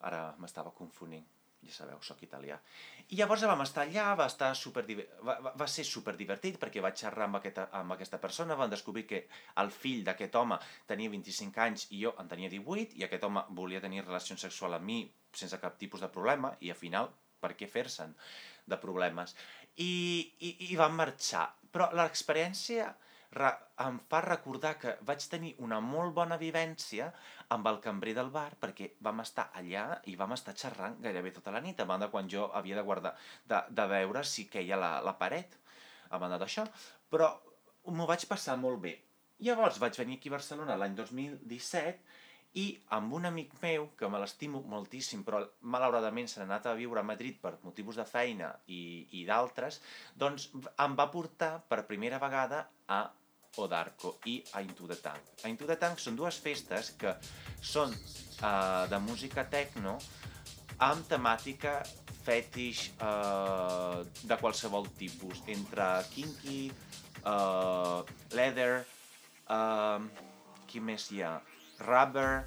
Ara 0.06 0.24
m'estava 0.38 0.74
confonint 0.76 1.26
ja 1.66 1.74
sabeu, 1.74 1.98
sóc 2.02 2.22
italià. 2.24 2.56
I 3.12 3.18
llavors 3.18 3.42
vam 3.44 3.60
estar 3.64 3.84
allà, 3.84 4.14
va, 4.16 4.26
estar 4.30 4.50
super 4.56 4.84
va, 5.26 5.36
va 5.60 5.66
ser 5.68 5.84
divertit 6.16 6.58
perquè 6.60 6.80
vaig 6.80 6.96
xerrar 6.96 7.26
amb 7.26 7.40
aquesta, 7.40 7.68
amb 7.76 7.92
aquesta 7.92 8.20
persona, 8.22 8.56
vam 8.56 8.70
descobrir 8.70 9.06
que 9.06 9.26
el 9.62 9.70
fill 9.70 10.04
d'aquest 10.04 10.34
home 10.40 10.58
tenia 10.86 11.10
25 11.10 11.64
anys 11.66 11.86
i 11.90 12.02
jo 12.04 12.14
en 12.18 12.28
tenia 12.28 12.48
18 12.48 12.96
i 12.96 13.04
aquest 13.04 13.24
home 13.24 13.44
volia 13.50 13.80
tenir 13.80 14.04
relació 14.06 14.36
sexual 14.36 14.78
amb 14.78 14.86
mi 14.86 15.02
sense 15.32 15.58
cap 15.60 15.76
tipus 15.78 16.00
de 16.00 16.08
problema 16.08 16.54
i 16.60 16.70
al 16.70 16.80
final, 16.80 17.10
per 17.40 17.54
què 17.56 17.68
fer-se'n 17.68 18.14
de 18.66 18.78
problemes? 18.80 19.36
I, 19.76 19.92
i, 20.40 20.56
i 20.72 20.76
vam 20.76 20.96
marxar. 20.96 21.48
Però 21.70 21.90
l'experiència 21.94 22.88
em 23.30 23.98
fa 24.10 24.20
recordar 24.24 24.72
que 24.82 24.96
vaig 25.06 25.26
tenir 25.30 25.52
una 25.62 25.78
molt 25.80 26.14
bona 26.14 26.36
vivència 26.38 27.10
amb 27.54 27.68
el 27.70 27.78
cambrer 27.84 28.14
del 28.16 28.30
bar 28.34 28.56
perquè 28.60 28.90
vam 29.06 29.22
estar 29.22 29.50
allà 29.60 29.84
i 30.10 30.16
vam 30.18 30.34
estar 30.34 30.56
xerrant 30.58 30.99
gairebé 31.02 31.30
tota 31.37 31.54
la 31.54 31.60
nit, 31.62 31.78
a 31.78 31.87
banda 31.87 32.10
quan 32.10 32.28
jo 32.28 32.49
havia 32.52 32.76
de 32.76 32.82
guardar, 32.82 33.14
de, 33.46 33.62
de 33.70 33.87
veure 33.92 34.25
si 34.25 34.49
queia 34.50 34.76
la, 34.76 34.96
la 35.04 35.14
paret, 35.18 35.54
a 36.10 36.18
banda 36.18 36.40
d'això, 36.42 36.66
però 37.10 37.30
m'ho 37.87 38.06
vaig 38.06 38.26
passar 38.26 38.56
molt 38.58 38.82
bé. 38.82 38.96
Llavors 39.40 39.78
vaig 39.80 39.96
venir 39.96 40.18
aquí 40.18 40.28
a 40.28 40.37
Barcelona 40.37 40.76
l'any 40.76 40.99
2017 40.99 42.18
i 42.60 42.64
amb 42.96 43.14
un 43.14 43.28
amic 43.28 43.54
meu, 43.62 43.87
que 43.96 44.08
me 44.10 44.18
l'estimo 44.18 44.60
moltíssim, 44.66 45.22
però 45.22 45.38
malauradament 45.75 46.26
s'ha 46.28 46.42
anat 46.42 46.66
a 46.66 46.75
viure 46.75 47.00
a 47.00 47.06
Madrid 47.06 47.38
per 47.38 47.54
motius 47.62 48.00
de 48.00 48.06
feina 48.10 48.50
i, 48.66 49.06
i 49.20 49.25
d'altres, 49.28 49.78
doncs 50.18 50.50
em 50.56 50.99
va 50.99 51.10
portar 51.14 51.52
per 51.70 51.84
primera 51.87 52.18
vegada 52.18 52.64
a 52.90 53.04
o 53.59 53.66
d'Arco 53.66 54.19
i 54.30 54.38
a 54.54 54.62
Into 54.62 54.87
the 54.87 54.97
Tank. 54.97 55.33
A 55.45 55.49
Into 55.49 55.66
the 55.66 55.76
Tank 55.76 55.99
són 55.99 56.19
dues 56.19 56.38
festes 56.42 56.92
que 57.00 57.14
són 57.61 57.90
uh, 57.90 58.87
de 58.90 59.00
música 59.02 59.47
techno 59.50 59.99
amb 60.80 61.04
temàtica 61.09 61.80
fetish 62.25 62.90
uh, 63.02 64.00
de 64.23 64.37
qualsevol 64.40 64.88
tipus, 64.97 65.42
entre 65.49 65.88
kinky, 66.12 66.71
uh, 67.25 68.00
leather, 68.37 68.85
uh, 69.50 70.00
qui 70.69 70.80
més 70.85 71.11
hi 71.11 71.25
ha? 71.26 71.38
Rubber 71.80 72.45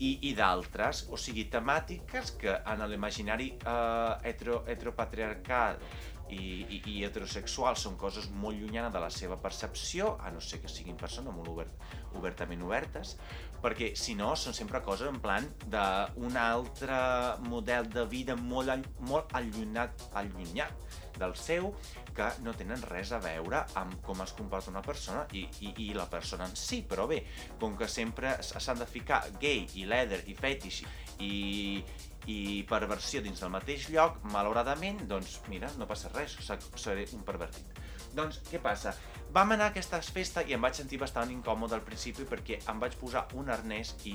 i, 0.00 0.28
i 0.28 0.32
d'altres, 0.36 1.06
o 1.12 1.20
sigui, 1.20 1.46
temàtiques 1.52 2.34
que 2.40 2.56
en 2.68 2.82
l'imaginari 2.88 3.50
hetero, 4.24 4.62
heteropatriarcal 4.68 5.80
i, 6.30 6.66
i, 6.76 6.80
i 6.90 7.04
heterosexuals 7.06 7.84
són 7.86 7.96
coses 8.00 8.28
molt 8.30 8.58
llunyanes 8.58 8.92
de 8.94 9.02
la 9.02 9.10
seva 9.14 9.38
percepció, 9.42 10.14
a 10.22 10.32
no 10.34 10.42
ser 10.42 10.60
que 10.62 10.70
siguin 10.70 10.98
persones 10.98 11.34
molt 11.34 11.50
obert, 11.52 11.86
obertament 12.18 12.64
obertes, 12.66 13.16
perquè 13.62 13.92
si 13.98 14.14
no 14.18 14.34
són 14.38 14.54
sempre 14.56 14.82
coses 14.84 15.08
en 15.10 15.20
plan 15.22 15.46
d'un 15.70 16.36
altre 16.40 16.98
model 17.46 17.88
de 17.92 18.06
vida 18.10 18.36
molt, 18.36 18.88
molt 19.08 19.34
allunyat, 19.38 20.08
allunyat 20.14 21.02
del 21.16 21.34
seu 21.40 21.70
que 22.16 22.28
no 22.44 22.52
tenen 22.56 22.82
res 22.90 23.12
a 23.12 23.20
veure 23.24 23.62
amb 23.80 23.96
com 24.04 24.20
es 24.24 24.32
comporta 24.36 24.72
una 24.72 24.82
persona 24.84 25.24
i, 25.32 25.46
i, 25.64 25.72
i 25.86 25.88
la 25.96 26.06
persona 26.12 26.48
en 26.48 26.56
si, 26.58 26.82
però 26.88 27.06
bé, 27.08 27.22
com 27.60 27.76
que 27.76 27.88
sempre 27.88 28.36
s'han 28.44 28.80
de 28.82 28.88
ficar 28.88 29.22
gay 29.40 29.64
i 29.80 29.86
leather 29.88 30.22
i 30.28 30.36
fetish 30.36 30.84
i, 31.22 31.82
i 32.26 32.38
perversió 32.68 33.22
dins 33.24 33.40
del 33.42 33.52
mateix 33.54 33.88
lloc, 33.92 34.20
malauradament, 34.32 35.02
doncs 35.10 35.40
mira, 35.50 35.70
no 35.78 35.88
passa 35.88 36.12
res, 36.14 36.36
seré 36.76 37.06
un 37.16 37.24
pervertit. 37.26 37.82
Doncs, 38.16 38.40
què 38.48 38.60
passa? 38.62 38.94
Vam 39.34 39.52
anar 39.52 39.66
a 39.68 39.72
aquesta 39.74 39.98
festa 40.00 40.40
i 40.48 40.54
em 40.56 40.62
vaig 40.62 40.78
sentir 40.78 40.96
bastant 41.02 41.32
incòmode 41.34 41.76
al 41.76 41.84
principi 41.84 42.24
perquè 42.28 42.60
em 42.72 42.78
vaig 42.80 42.94
posar 43.00 43.26
un 43.36 43.50
arnès 43.52 43.92
i 44.08 44.14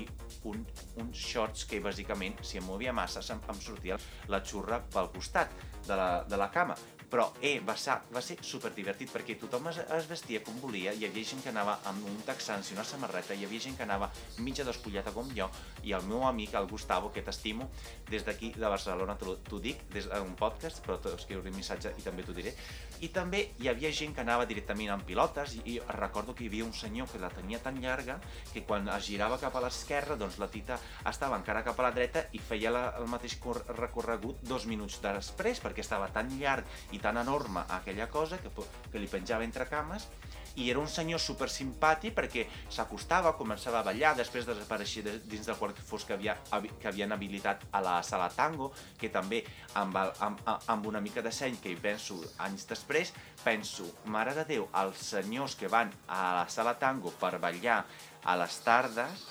un, 0.50 0.64
uns 1.04 1.28
shorts 1.28 1.68
que 1.70 1.82
bàsicament, 1.84 2.40
si 2.48 2.58
em 2.58 2.66
movia 2.66 2.96
massa, 2.96 3.22
em, 3.34 3.44
em 3.54 3.62
sortia 3.62 4.00
la 4.34 4.42
xurra 4.42 4.82
pel 4.96 5.12
costat 5.14 5.54
de 5.86 6.00
la, 6.00 6.10
de 6.26 6.42
la 6.42 6.50
cama 6.50 6.78
però 7.12 7.28
eh, 7.44 7.60
va, 7.68 7.76
ser, 7.76 7.98
va 8.16 8.22
ser 8.24 8.38
super 8.46 8.72
divertit 8.76 9.12
perquè 9.12 9.36
tothom 9.40 9.68
es, 9.72 9.82
es 9.84 10.08
vestia 10.08 10.40
com 10.46 10.58
volia, 10.64 10.94
hi 10.96 11.06
havia 11.08 11.28
gent 11.28 11.44
que 11.44 11.52
anava 11.52 11.78
amb 11.90 12.06
un 12.08 12.22
texans 12.28 12.72
i 12.72 12.78
una 12.78 12.86
samarreta, 12.88 13.36
hi 13.36 13.44
havia 13.46 13.66
gent 13.68 13.76
que 13.78 13.84
anava 13.84 14.08
mitja 14.40 14.64
despullada 14.68 15.12
com 15.12 15.28
jo, 15.36 15.50
i 15.84 15.92
el 15.98 16.08
meu 16.08 16.24
amic, 16.28 16.56
el 16.56 16.70
Gustavo, 16.72 17.12
que 17.12 17.24
t'estimo, 17.26 17.68
des 18.10 18.24
d'aquí 18.28 18.54
de 18.56 18.72
Barcelona 18.72 19.18
t'ho 19.20 19.60
dic, 19.60 19.84
des 19.92 20.08
d'un 20.08 20.36
podcast, 20.40 20.80
però 20.86 20.98
t'escriuré 21.04 21.52
un 21.52 21.60
missatge 21.60 21.92
i 22.00 22.06
també 22.06 22.24
t'ho 22.24 22.36
diré, 22.38 22.56
i 23.04 23.10
també 23.12 23.44
hi 23.60 23.68
havia 23.68 23.92
gent 23.92 24.16
que 24.16 24.24
anava 24.24 24.48
directament 24.48 24.94
amb 24.96 25.06
pilotes, 25.08 25.58
i, 25.60 25.76
i 25.76 25.78
recordo 25.98 26.36
que 26.38 26.46
hi 26.46 26.52
havia 26.52 26.68
un 26.70 26.74
senyor 26.74 27.12
que 27.12 27.20
la 27.20 27.32
tenia 27.34 27.60
tan 27.60 27.82
llarga 27.84 28.20
que 28.54 28.64
quan 28.64 28.88
es 28.96 29.10
girava 29.10 29.40
cap 29.42 29.56
a 29.58 29.66
l'esquerra, 29.66 30.16
doncs 30.16 30.40
la 30.40 30.48
tita 30.54 30.80
estava 31.10 31.40
encara 31.42 31.66
cap 31.68 31.80
a 31.82 31.90
la 31.90 31.94
dreta 31.96 32.24
i 32.32 32.40
feia 32.40 32.72
la, 32.72 32.86
el 33.02 33.10
mateix 33.12 33.36
recorregut 33.76 34.40
dos 34.48 34.68
minuts 34.70 35.02
després, 35.04 35.60
perquè 35.60 35.84
estava 35.84 36.08
tan 36.14 36.32
llarg 36.40 36.68
i 36.96 37.01
tan 37.02 37.18
enorme 37.18 37.66
aquella 37.78 38.08
cosa 38.10 38.40
que, 38.42 38.52
que 38.92 39.02
li 39.02 39.10
penjava 39.12 39.46
entre 39.48 39.68
cames 39.70 40.08
i 40.56 40.70
era 40.70 40.80
un 40.80 40.88
senyor 40.92 41.20
super 41.22 41.48
simpàtic 41.50 42.16
perquè 42.16 42.46
s'acostava, 42.70 43.34
començava 43.40 43.80
a 43.80 43.86
ballar, 43.88 44.14
després 44.18 44.48
desapareixia 44.48 45.16
dins 45.24 45.48
del 45.48 45.58
quart 45.60 45.80
fos 45.88 46.06
que, 46.06 46.16
havia, 46.18 46.36
que 46.52 46.90
havien 46.90 47.12
habilitat 47.16 47.64
a 47.72 47.82
la 47.84 47.98
sala 48.04 48.30
tango, 48.36 48.72
que 49.00 49.10
també 49.10 49.44
amb, 49.80 49.96
el, 49.96 50.14
amb, 50.28 50.42
amb 50.76 50.90
una 50.92 51.02
mica 51.04 51.24
de 51.24 51.32
seny 51.32 51.60
que 51.64 51.72
hi 51.72 51.80
penso 51.80 52.20
anys 52.44 52.68
després, 52.70 53.14
penso, 53.46 53.88
mare 54.06 54.36
de 54.38 54.46
Déu, 54.52 54.68
els 54.84 55.06
senyors 55.14 55.56
que 55.56 55.72
van 55.72 55.92
a 56.08 56.24
la 56.42 56.48
sala 56.50 56.76
tango 56.80 57.14
per 57.22 57.38
ballar 57.40 57.84
a 58.24 58.36
les 58.42 58.60
tardes, 58.66 59.30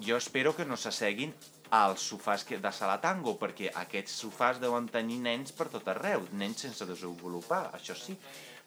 jo 0.00 0.16
espero 0.16 0.54
que 0.56 0.64
no 0.64 0.76
s'asseguin 0.80 1.34
als 1.74 2.04
sofàs 2.10 2.44
de 2.46 2.72
sala 2.72 2.98
tango, 3.02 3.36
perquè 3.40 3.72
aquests 3.82 4.20
sofàs 4.22 4.60
deuen 4.62 4.86
tenir 4.88 5.18
nens 5.24 5.52
per 5.52 5.68
tot 5.72 5.88
arreu, 5.88 6.26
nens 6.32 6.66
sense 6.66 6.86
desenvolupar, 6.86 7.70
això 7.74 7.96
sí. 7.98 8.16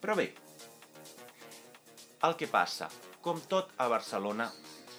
Però 0.02 0.16
bé, 0.16 0.32
el 2.28 2.36
que 2.36 2.50
passa, 2.52 2.90
com 3.22 3.40
tot 3.48 3.72
a 3.78 3.88
Barcelona 3.88 4.50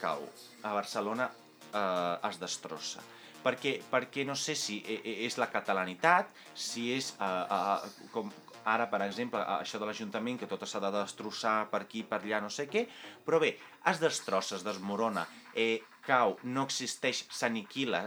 cau, 0.01 0.25
a 0.63 0.73
Barcelona 0.75 1.29
eh, 1.73 2.29
es 2.31 2.39
destrossa. 2.41 3.03
Perquè, 3.39 3.77
perquè 3.91 4.25
no 4.27 4.35
sé 4.35 4.57
si 4.59 4.81
e, 4.83 4.99
e, 4.99 5.13
és 5.27 5.39
la 5.39 5.47
catalanitat, 5.51 6.31
si 6.55 6.89
és, 6.97 7.13
eh, 7.23 7.45
eh, 7.55 8.09
com, 8.15 8.31
ara, 8.73 8.89
per 8.93 9.03
exemple, 9.07 9.43
això 9.59 9.81
de 9.81 9.89
l'Ajuntament, 9.89 10.39
que 10.41 10.49
tot 10.51 10.65
s'ha 10.69 10.83
de 10.85 10.93
destrossar 10.95 11.59
per 11.73 11.83
aquí, 11.85 12.05
per 12.09 12.23
allà, 12.23 12.43
no 12.45 12.51
sé 12.53 12.69
què, 12.71 12.87
però 13.27 13.41
bé, 13.43 13.55
es 13.93 14.01
destrossa, 14.03 14.57
es 14.59 14.67
desmorona, 14.67 15.27
eh, 15.55 15.81
cau, 16.07 16.37
no 16.45 16.67
existeix, 16.69 17.27
s'aniquila, 17.41 18.07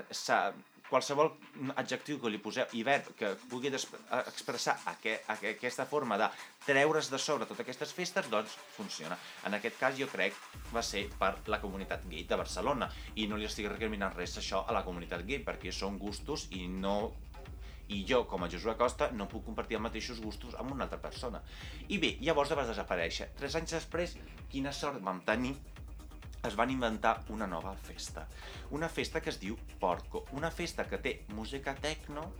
qualsevol 0.91 1.31
adjectiu 1.79 2.19
que 2.19 2.29
li 2.31 2.39
poseu 2.43 2.73
i 2.75 2.83
verb 2.83 3.13
que 3.17 3.31
pugui 3.49 3.71
expressar 3.71 4.75
aquest, 4.91 5.29
aquesta 5.31 5.85
forma 5.87 6.17
de 6.19 6.27
treure's 6.65 7.09
de 7.13 7.19
sobre 7.21 7.47
totes 7.47 7.63
aquestes 7.63 7.93
festes, 7.95 8.27
doncs 8.33 8.57
funciona. 8.75 9.17
En 9.47 9.55
aquest 9.55 9.79
cas 9.79 9.95
jo 9.97 10.09
crec 10.11 10.35
va 10.75 10.83
ser 10.83 11.05
per 11.21 11.33
la 11.53 11.61
comunitat 11.63 12.03
gay 12.11 12.27
de 12.27 12.39
Barcelona. 12.43 12.91
I 13.15 13.29
no 13.31 13.39
li 13.39 13.47
estic 13.47 13.71
recriminant 13.71 14.17
res 14.17 14.35
això 14.41 14.65
a 14.67 14.75
la 14.75 14.83
comunitat 14.87 15.23
gay 15.27 15.39
perquè 15.47 15.71
són 15.71 15.99
gustos 16.01 16.49
i 16.59 16.67
no 16.67 16.97
i 17.91 18.05
jo, 18.07 18.23
com 18.27 18.43
a 18.43 18.49
Josué 18.51 18.77
Costa, 18.79 19.09
no 19.11 19.27
puc 19.27 19.43
compartir 19.49 19.77
els 19.77 19.83
mateixos 19.83 20.21
gustos 20.23 20.55
amb 20.59 20.71
una 20.71 20.87
altra 20.87 21.01
persona. 21.03 21.41
I 21.89 21.99
bé, 21.99 22.15
llavors 22.23 22.53
va 22.55 22.67
desaparèixer. 22.69 23.31
Tres 23.37 23.57
anys 23.59 23.75
després, 23.75 24.15
quina 24.51 24.71
sort 24.75 25.03
vam 25.03 25.19
tenir 25.27 25.55
es 26.47 26.55
van 26.57 26.71
inventar 26.73 27.19
una 27.29 27.47
nova 27.47 27.73
festa. 27.75 28.27
Una 28.71 28.89
festa 28.89 29.21
que 29.21 29.29
es 29.29 29.41
diu 29.41 29.57
Porco. 29.79 30.25
Una 30.37 30.49
festa 30.51 30.87
que 30.89 30.97
té 30.97 31.17
música 31.35 31.75
techno. 31.75 32.31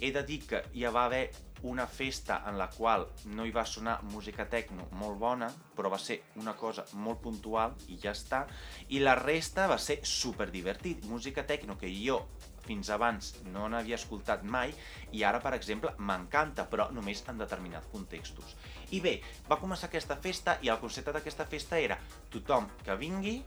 He 0.00 0.10
de 0.14 0.22
dir 0.26 0.40
que 0.46 0.62
hi 0.74 0.86
va 0.90 1.04
haver 1.06 1.28
una 1.64 1.86
festa 1.86 2.42
en 2.48 2.58
la 2.58 2.68
qual 2.68 3.06
no 3.36 3.44
hi 3.46 3.52
va 3.54 3.64
sonar 3.64 4.00
música 4.10 4.44
techno 4.50 4.88
molt 5.00 5.18
bona, 5.20 5.48
però 5.76 5.88
va 5.92 6.00
ser 6.02 6.18
una 6.40 6.52
cosa 6.60 6.84
molt 6.92 7.22
puntual 7.24 7.76
i 7.88 7.98
ja 8.02 8.12
està. 8.12 8.44
I 8.88 9.00
la 9.00 9.14
resta 9.20 9.68
va 9.70 9.78
ser 9.78 10.00
super 10.02 10.50
divertit. 10.50 11.04
Música 11.08 11.46
techno 11.46 11.78
que 11.78 11.92
jo 11.94 12.20
fins 12.64 12.90
abans 12.94 13.34
no 13.52 13.68
n'havia 13.68 13.98
escoltat 14.00 14.44
mai 14.44 14.72
i 15.12 15.24
ara, 15.24 15.40
per 15.44 15.54
exemple, 15.56 15.92
m'encanta, 15.98 16.66
però 16.70 16.88
només 16.92 17.22
en 17.28 17.38
determinats 17.40 17.90
contextos. 17.92 18.56
I 18.96 19.00
bé, 19.04 19.18
va 19.50 19.60
començar 19.60 19.90
aquesta 19.90 20.16
festa 20.16 20.58
i 20.62 20.72
el 20.72 20.80
concepte 20.82 21.14
d'aquesta 21.14 21.46
festa 21.50 21.78
era 21.80 21.98
tothom 22.32 22.68
que 22.84 22.96
vingui, 23.00 23.38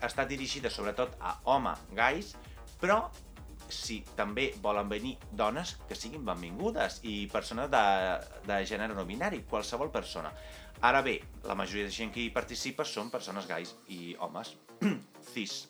està 0.00 0.24
dirigida 0.28 0.70
sobretot 0.72 1.16
a 1.20 1.36
home, 1.52 1.74
gais, 1.96 2.34
però 2.80 3.02
si 3.70 4.00
també 4.16 4.50
volen 4.62 4.88
venir 4.90 5.14
dones, 5.30 5.76
que 5.88 5.94
siguin 5.94 6.24
benvingudes, 6.26 7.00
i 7.06 7.28
persones 7.32 7.70
de, 7.70 7.82
de 8.48 8.58
gènere 8.66 8.96
no 8.96 9.06
binari, 9.06 9.44
qualsevol 9.48 9.92
persona. 9.94 10.32
Ara 10.86 11.02
bé, 11.06 11.18
la 11.44 11.54
majoria 11.54 11.86
de 11.86 11.94
gent 11.94 12.12
que 12.12 12.24
hi 12.24 12.32
participa 12.34 12.86
són 12.88 13.12
persones 13.12 13.46
gais 13.46 13.74
i 13.92 14.14
homes 14.18 14.54
cis, 15.34 15.62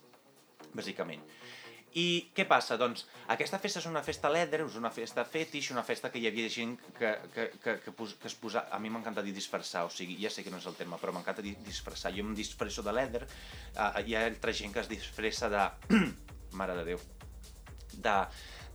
bàsicament. 0.72 1.22
I 1.98 2.30
què 2.36 2.44
passa? 2.46 2.76
Doncs 2.78 3.02
aquesta 3.34 3.58
festa 3.58 3.80
és 3.80 3.86
una 3.90 4.02
festa 4.06 4.30
leather, 4.30 4.60
és 4.62 4.76
una 4.78 4.92
festa 4.94 5.24
fetish, 5.26 5.72
una 5.74 5.82
festa 5.82 6.10
que 6.12 6.20
hi 6.22 6.28
havia 6.28 6.50
gent 6.52 6.76
que, 6.98 7.10
que, 7.34 7.46
que, 7.64 7.76
que, 7.82 7.94
que 7.96 8.28
es 8.30 8.36
posa... 8.38 8.66
A 8.70 8.78
mi 8.78 8.92
m'encanta 8.94 9.24
dir 9.26 9.34
disfressar, 9.34 9.84
o 9.88 9.90
sigui, 9.90 10.14
ja 10.22 10.30
sé 10.30 10.44
que 10.46 10.52
no 10.54 10.60
és 10.62 10.68
el 10.70 10.78
terme, 10.78 11.00
però 11.02 11.14
m'encanta 11.16 11.42
dir 11.42 11.56
disfressar. 11.66 12.14
Jo 12.14 12.22
em 12.22 12.34
disfresso 12.38 12.84
de 12.86 12.94
leather, 12.94 13.24
uh, 13.74 13.90
hi 14.04 14.14
ha 14.14 14.26
altra 14.28 14.54
gent 14.54 14.76
que 14.76 14.84
es 14.84 14.90
disfressa 14.90 15.50
de... 15.50 15.66
Mare 16.60 16.78
de 16.78 16.86
Déu. 16.92 17.02
De, 17.98 18.16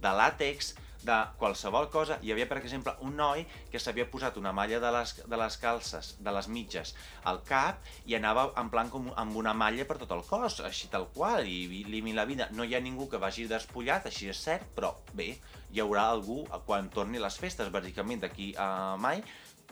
de 0.03 0.11
làtex, 0.19 0.75
de 1.05 1.17
qualsevol 1.39 1.89
cosa. 1.93 2.17
Hi 2.23 2.33
havia, 2.33 2.47
per 2.49 2.57
exemple, 2.59 2.95
un 3.05 3.15
noi 3.19 3.45
que 3.71 3.81
s'havia 3.81 4.07
posat 4.11 4.39
una 4.41 4.53
malla 4.55 4.79
de 4.81 4.91
les, 4.95 5.15
de 5.25 5.39
les 5.39 5.57
calces, 5.61 6.13
de 6.19 6.33
les 6.35 6.49
mitges, 6.51 6.95
al 7.31 7.41
cap 7.47 7.83
i 8.09 8.17
anava 8.17 8.47
en 8.61 8.71
plan 8.73 8.89
com 8.93 9.11
amb 9.15 9.37
una 9.41 9.53
malla 9.53 9.85
per 9.87 9.99
tot 10.01 10.15
el 10.15 10.23
cos, 10.27 10.59
així 10.65 10.89
tal 10.93 11.09
qual, 11.13 11.45
i 11.45 11.83
limi 11.89 12.15
la 12.17 12.25
vida. 12.29 12.49
No 12.57 12.65
hi 12.65 12.75
ha 12.75 12.83
ningú 12.83 13.09
que 13.11 13.21
vagi 13.21 13.47
despullat, 13.51 14.09
així 14.09 14.31
és 14.33 14.41
cert, 14.41 14.67
però 14.77 14.95
bé, 15.13 15.35
hi 15.71 15.83
haurà 15.83 16.07
algú 16.09 16.43
quan 16.65 16.89
torni 16.93 17.21
les 17.21 17.37
festes, 17.37 17.71
bàsicament 17.73 18.25
d'aquí 18.25 18.53
a 18.57 18.95
mai, 19.01 19.21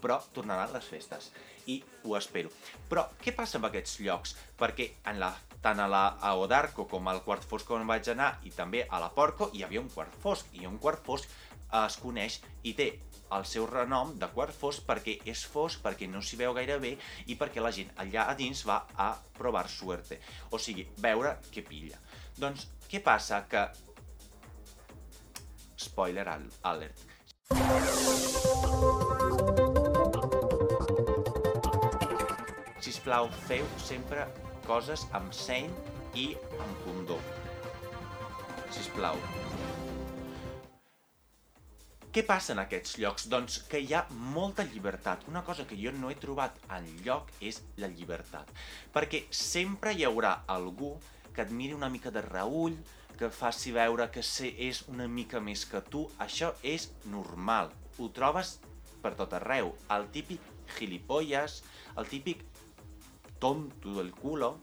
però 0.04 0.20
tornaran 0.36 0.74
les 0.76 0.86
festes 0.90 1.32
i 1.72 1.80
ho 2.04 2.18
espero. 2.20 2.52
Però 2.90 3.08
què 3.22 3.34
passa 3.36 3.60
amb 3.60 3.70
aquests 3.70 4.00
llocs? 4.04 4.36
Perquè 4.60 4.90
en 5.10 5.22
la, 5.22 5.32
tant 5.64 5.80
a 5.80 5.88
la 5.88 6.04
a 6.20 6.34
Odarco 6.36 6.86
com 6.92 7.08
al 7.08 7.24
Quart 7.24 7.46
Fosc 7.48 7.72
on 7.72 7.88
vaig 7.88 8.10
anar 8.12 8.34
i 8.44 8.52
també 8.52 8.84
a 8.90 9.00
la 9.00 9.10
Porco 9.16 9.50
hi 9.54 9.64
havia 9.64 9.82
un 9.82 9.90
Quart 9.94 10.16
Fosc 10.24 10.52
i 10.60 10.68
un 10.70 10.78
Quart 10.84 11.04
Fosc 11.06 11.32
es 11.80 11.98
coneix 11.98 12.40
i 12.70 12.76
té 12.78 12.88
el 13.34 13.46
seu 13.50 13.66
renom 13.66 14.12
de 14.22 14.28
quart 14.34 14.54
fosc 14.54 14.84
perquè 14.86 15.16
és 15.30 15.42
fosc, 15.50 15.82
perquè 15.82 16.06
no 16.10 16.22
s'hi 16.22 16.38
veu 16.38 16.54
gaire 16.54 16.78
bé 16.84 16.92
i 17.26 17.38
perquè 17.40 17.64
la 17.64 17.72
gent 17.74 17.90
allà 18.04 18.28
a 18.30 18.36
dins 18.38 18.62
va 18.70 18.84
a 18.94 19.10
provar 19.40 19.66
suerte, 19.70 20.20
o 20.52 20.60
sigui, 20.62 20.86
veure 21.02 21.40
què 21.50 21.66
pilla. 21.66 21.98
Doncs, 22.38 22.68
què 22.92 23.02
passa? 23.02 23.42
Que... 23.50 23.66
Spoiler 25.84 26.28
alert. 26.30 27.10
sisplau, 32.84 33.30
feu 33.48 33.66
sempre 33.82 34.28
coses 34.68 35.08
amb 35.18 35.34
seny 35.36 35.70
i 36.20 36.34
amb 36.60 36.84
condó. 36.86 37.20
Sisplau. 38.74 39.20
Què 42.14 42.22
passa 42.30 42.52
en 42.54 42.60
aquests 42.62 43.00
llocs? 43.02 43.24
Doncs 43.26 43.56
que 43.70 43.80
hi 43.82 43.96
ha 43.98 44.04
molta 44.36 44.62
llibertat. 44.70 45.24
Una 45.32 45.42
cosa 45.46 45.66
que 45.66 45.78
jo 45.80 45.90
no 45.98 46.12
he 46.14 46.18
trobat 46.22 46.60
en 46.76 46.86
lloc 47.06 47.32
és 47.42 47.64
la 47.82 47.90
llibertat. 47.90 48.52
Perquè 48.94 49.24
sempre 49.34 49.96
hi 49.98 50.06
haurà 50.06 50.36
algú 50.56 50.92
que 51.34 51.42
et 51.42 51.50
miri 51.50 51.74
una 51.74 51.90
mica 51.90 52.12
de 52.14 52.22
reull, 52.22 52.78
que 53.18 53.32
faci 53.34 53.74
veure 53.74 54.06
que 54.14 54.22
és 54.22 54.84
una 54.94 55.08
mica 55.10 55.42
més 55.42 55.66
que 55.66 55.82
tu. 55.90 56.06
Això 56.22 56.54
és 56.62 56.92
normal. 57.10 57.74
Ho 57.98 58.12
trobes 58.14 58.60
per 59.02 59.16
tot 59.18 59.34
arreu. 59.34 59.74
El 59.90 60.06
típic 60.14 60.46
gilipolles, 60.78 61.64
el 61.98 62.10
típic 62.14 62.46
tonto 63.44 63.98
del 63.98 64.14
culo, 64.16 64.56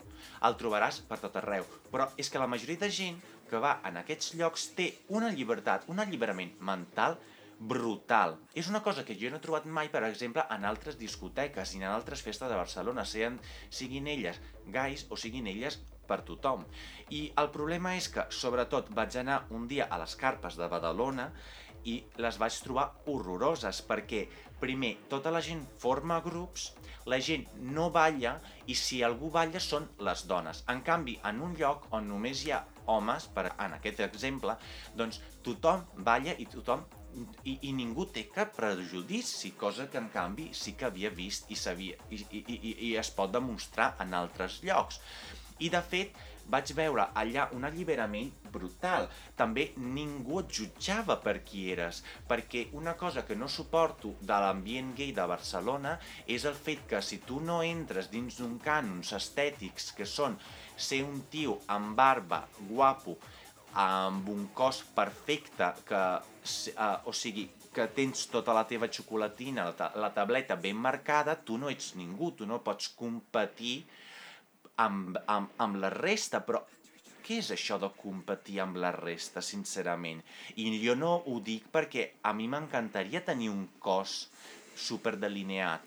el 0.46 0.56
trobaràs 0.60 1.02
per 1.08 1.20
tot 1.20 1.36
arreu. 1.40 1.66
Però 1.92 2.08
és 2.20 2.32
que 2.32 2.40
la 2.40 2.48
majoria 2.48 2.80
de 2.80 2.90
gent 2.96 3.20
que 3.50 3.60
va 3.60 3.80
en 3.86 3.98
aquests 4.00 4.32
llocs 4.38 4.70
té 4.78 4.88
una 5.16 5.30
llibertat, 5.34 5.84
un 5.92 6.00
alliberament 6.02 6.54
mental 6.64 7.18
brutal. 7.60 8.38
És 8.56 8.70
una 8.72 8.80
cosa 8.82 9.04
que 9.04 9.16
jo 9.20 9.28
no 9.28 9.36
he 9.36 9.44
trobat 9.44 9.66
mai, 9.68 9.90
per 9.92 10.00
exemple, 10.06 10.46
en 10.54 10.64
altres 10.64 10.96
discoteques 11.00 11.74
i 11.74 11.82
en 11.82 11.90
altres 11.90 12.22
festes 12.24 12.48
de 12.48 12.56
Barcelona, 12.56 13.04
siguin, 13.04 13.36
siguin 13.68 14.08
elles 14.08 14.40
gais 14.72 15.04
o 15.10 15.18
siguin 15.20 15.50
elles 15.50 15.76
per 16.08 16.22
tothom. 16.26 16.64
I 17.12 17.26
el 17.42 17.50
problema 17.54 17.92
és 17.98 18.08
que, 18.14 18.24
sobretot, 18.32 18.88
vaig 18.96 19.18
anar 19.20 19.42
un 19.56 19.68
dia 19.70 19.90
a 19.90 20.00
les 20.00 20.16
carpes 20.18 20.56
de 20.58 20.70
Badalona 20.72 21.28
i 21.84 21.96
les 22.20 22.38
vaig 22.40 22.56
trobar 22.64 22.90
horroroses 23.08 23.80
perquè, 23.88 24.26
primer, 24.60 24.96
tota 25.08 25.32
la 25.32 25.40
gent 25.44 25.62
forma 25.80 26.20
grups, 26.24 26.70
la 27.08 27.18
gent 27.24 27.46
no 27.76 27.88
balla 27.90 28.36
i 28.66 28.76
si 28.76 29.00
algú 29.02 29.30
balla 29.32 29.60
són 29.60 29.88
les 30.04 30.26
dones. 30.28 30.64
En 30.68 30.82
canvi, 30.86 31.16
en 31.24 31.40
un 31.40 31.56
lloc 31.58 31.88
on 31.96 32.08
només 32.08 32.44
hi 32.44 32.52
ha 32.52 32.64
homes, 32.90 33.28
per, 33.34 33.50
en 33.58 33.76
aquest 33.78 34.02
exemple, 34.04 34.56
doncs 34.96 35.20
tothom 35.46 35.86
balla 36.06 36.36
i 36.38 36.46
tothom 36.50 36.84
i, 37.44 37.56
i 37.66 37.72
ningú 37.74 38.06
té 38.14 38.26
cap 38.30 38.52
prejudici, 38.56 39.52
cosa 39.58 39.88
que 39.90 39.98
en 39.98 40.08
canvi 40.14 40.50
sí 40.56 40.76
que 40.78 40.88
havia 40.90 41.10
vist 41.14 41.50
i, 41.50 41.58
sabia, 41.58 41.98
i, 42.10 42.20
i, 42.30 42.42
i, 42.44 42.74
i 42.90 42.90
es 43.00 43.10
pot 43.16 43.32
demostrar 43.32 43.94
en 44.02 44.14
altres 44.14 44.60
llocs. 44.66 45.00
I 45.60 45.68
de 45.72 45.80
fet, 45.84 46.16
vaig 46.52 46.72
veure 46.76 47.06
allà 47.22 47.48
un 47.56 47.66
alliberament 47.68 48.30
brutal. 48.52 49.08
També 49.38 49.70
ningú 49.78 50.40
et 50.42 50.54
jutjava 50.60 51.16
per 51.24 51.38
qui 51.46 51.66
eres, 51.72 52.02
perquè 52.28 52.66
una 52.78 52.96
cosa 53.00 53.24
que 53.26 53.38
no 53.38 53.48
suporto 53.48 54.14
de 54.20 54.40
l'ambient 54.44 54.94
gay 54.98 55.14
de 55.16 55.26
Barcelona 55.30 55.96
és 56.26 56.46
el 56.50 56.58
fet 56.58 56.86
que 56.90 57.02
si 57.02 57.20
tu 57.26 57.40
no 57.40 57.60
entres 57.66 58.10
dins 58.12 58.40
d'un 58.40 58.58
cànons 58.62 59.14
estètics 59.16 59.92
que 59.96 60.08
són 60.08 60.38
ser 60.76 61.02
un 61.06 61.22
tio 61.30 61.60
amb 61.68 61.94
barba, 61.96 62.44
guapo, 62.68 63.16
amb 63.78 64.28
un 64.28 64.48
cos 64.54 64.82
perfecte, 64.96 65.70
que, 65.86 66.02
uh, 66.74 66.96
o 67.06 67.14
sigui, 67.14 67.46
que 67.70 67.86
tens 67.94 68.26
tota 68.32 68.54
la 68.56 68.64
teva 68.66 68.88
xocolatina, 68.90 69.68
la, 69.68 69.74
ta 69.78 69.90
la 69.94 70.10
tableta 70.14 70.56
ben 70.58 70.76
marcada, 70.76 71.36
tu 71.38 71.58
no 71.58 71.70
ets 71.70 71.92
ningú, 71.94 72.32
tu 72.34 72.48
no 72.50 72.58
pots 72.66 72.90
competir 72.98 73.84
amb, 74.84 75.18
amb, 75.26 75.52
amb 75.60 75.80
la 75.82 75.90
resta, 75.92 76.42
però 76.46 76.62
què 77.24 77.38
és 77.42 77.52
això 77.54 77.78
de 77.78 77.90
competir 77.94 78.58
amb 78.64 78.80
la 78.82 78.90
resta, 78.96 79.42
sincerament? 79.44 80.22
I 80.56 80.72
jo 80.82 80.96
no 80.98 81.12
ho 81.26 81.38
dic 81.44 81.68
perquè 81.72 82.06
a 82.26 82.32
mi 82.34 82.48
m'encantaria 82.50 83.22
tenir 83.26 83.52
un 83.52 83.66
cos 83.78 84.24
superdelineat. 84.74 85.86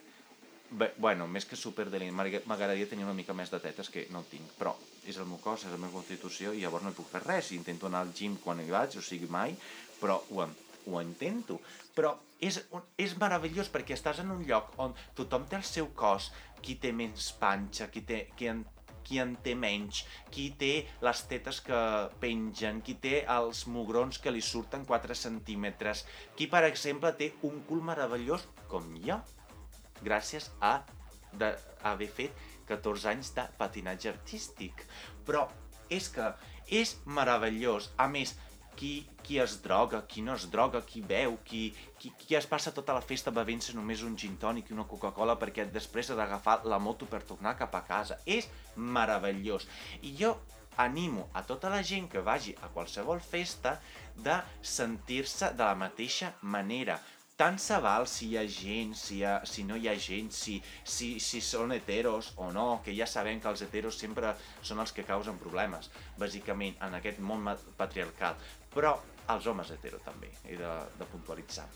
Bé, 0.74 0.90
bueno, 0.98 1.28
més 1.30 1.46
que 1.46 1.58
superdelineat, 1.60 2.48
m'agradaria 2.50 2.90
tenir 2.90 3.06
una 3.06 3.18
mica 3.18 3.36
més 3.38 3.52
de 3.54 3.60
tetes, 3.62 3.90
que 3.94 4.08
no 4.14 4.24
tinc, 4.30 4.56
però 4.58 4.74
és 5.06 5.18
el 5.20 5.28
meu 5.30 5.42
cos, 5.44 5.66
és 5.66 5.74
la 5.74 5.82
meva 5.82 6.00
constitució, 6.00 6.54
i 6.54 6.64
llavors 6.64 6.86
no 6.88 6.94
puc 6.98 7.12
fer 7.12 7.26
res. 7.26 7.52
Intento 7.58 7.90
anar 7.90 8.06
al 8.06 8.14
gym 8.16 8.38
quan 8.42 8.62
hi 8.64 8.70
vaig, 8.72 8.98
o 8.98 9.04
sigui, 9.04 9.30
mai, 9.30 9.58
però 10.00 10.22
ho, 10.32 10.48
ho 10.88 11.02
intento. 11.02 11.60
Però 11.98 12.16
és, 12.44 12.62
és 12.98 13.18
meravellós 13.20 13.70
perquè 13.74 13.98
estàs 13.98 14.24
en 14.24 14.32
un 14.34 14.46
lloc 14.48 14.74
on 14.82 14.96
tothom 15.18 15.46
té 15.50 15.60
el 15.60 15.68
seu 15.68 15.92
cos, 15.98 16.32
qui 16.64 16.78
té 16.80 16.94
menys 16.96 17.34
panxa, 17.40 17.90
qui, 17.92 18.06
té, 18.08 18.24
qui 18.40 18.48
en 18.48 18.64
qui 19.04 19.20
en 19.22 19.36
té 19.44 19.54
menys, 19.60 20.04
qui 20.34 20.50
té 20.60 20.72
les 21.04 21.24
tetes 21.30 21.60
que 21.66 21.80
pengen, 22.22 22.82
qui 22.86 22.96
té 23.04 23.24
els 23.30 23.66
mugrons 23.68 24.20
que 24.24 24.34
li 24.34 24.42
surten 24.42 24.86
4 24.90 25.18
centímetres, 25.18 26.06
qui, 26.38 26.48
per 26.52 26.64
exemple, 26.68 27.14
té 27.20 27.34
un 27.50 27.62
cul 27.68 27.84
meravellós 27.86 28.48
com 28.72 28.90
jo, 29.04 29.20
gràcies 30.04 30.50
a 30.62 30.80
de, 31.34 31.54
haver 31.84 32.10
fet 32.10 32.42
14 32.70 33.12
anys 33.12 33.34
de 33.36 33.46
patinatge 33.60 34.12
artístic. 34.12 34.86
Però 35.28 35.48
és 35.94 36.10
que 36.14 36.32
és 36.72 36.96
meravellós. 37.06 37.92
A 37.98 38.08
més, 38.08 38.36
qui, 38.80 38.94
qui 39.24 39.40
es 39.44 39.58
droga, 39.64 40.04
qui 40.10 40.24
no 40.26 40.36
es 40.38 40.48
droga, 40.52 40.82
qui 40.88 41.02
beu, 41.02 41.38
qui, 41.48 41.64
qui, 42.00 42.12
qui 42.20 42.38
es 42.40 42.48
passa 42.50 42.74
tota 42.76 42.96
la 42.98 43.04
festa 43.06 43.34
bevent-se 43.36 43.76
només 43.78 44.04
un 44.08 44.18
gin 44.20 44.36
tònic 44.42 44.70
i 44.70 44.78
una 44.78 44.88
Coca-Cola 44.90 45.38
perquè 45.42 45.68
després 45.72 46.12
ha 46.12 46.20
d'agafar 46.20 46.62
la 46.70 46.80
moto 46.80 47.10
per 47.10 47.24
tornar 47.28 47.58
cap 47.60 47.76
a 47.76 47.84
casa. 47.88 48.20
És 48.26 48.50
meravellós. 48.76 49.68
I 50.02 50.16
jo 50.20 50.36
animo 50.78 51.28
a 51.34 51.44
tota 51.46 51.70
la 51.70 51.84
gent 51.86 52.10
que 52.10 52.24
vagi 52.26 52.56
a 52.62 52.70
qualsevol 52.74 53.22
festa 53.22 53.80
de 54.16 54.40
sentir-se 54.62 55.54
de 55.54 55.66
la 55.66 55.76
mateixa 55.78 56.34
manera 56.42 56.98
tant 57.36 57.58
se 57.58 57.78
val 57.82 58.06
si 58.08 58.28
hi 58.30 58.38
ha 58.38 58.44
gent, 58.48 58.94
si, 58.96 59.18
hi 59.18 59.24
ha, 59.26 59.34
si 59.50 59.64
no 59.68 59.78
hi 59.80 59.88
ha 59.90 59.96
gent, 60.00 60.30
si, 60.32 60.60
si, 60.96 61.10
si 61.20 61.42
són 61.42 61.74
heteros 61.76 62.32
o 62.38 62.52
no, 62.56 62.68
que 62.86 62.94
ja 62.96 63.08
sabem 63.10 63.42
que 63.42 63.50
els 63.50 63.64
heteros 63.66 63.98
sempre 64.00 64.36
són 64.62 64.84
els 64.84 64.94
que 64.94 65.06
causen 65.08 65.40
problemes, 65.42 65.90
bàsicament, 66.22 66.78
en 66.86 67.00
aquest 67.00 67.20
món 67.20 67.50
patriarcal. 67.80 68.38
Però 68.74 68.98
els 69.34 69.48
homes 69.48 69.72
hetero 69.72 70.02
també, 70.04 70.32
he 70.50 70.58
de, 70.60 70.74
de 71.00 71.08
puntualitzar. 71.12 71.68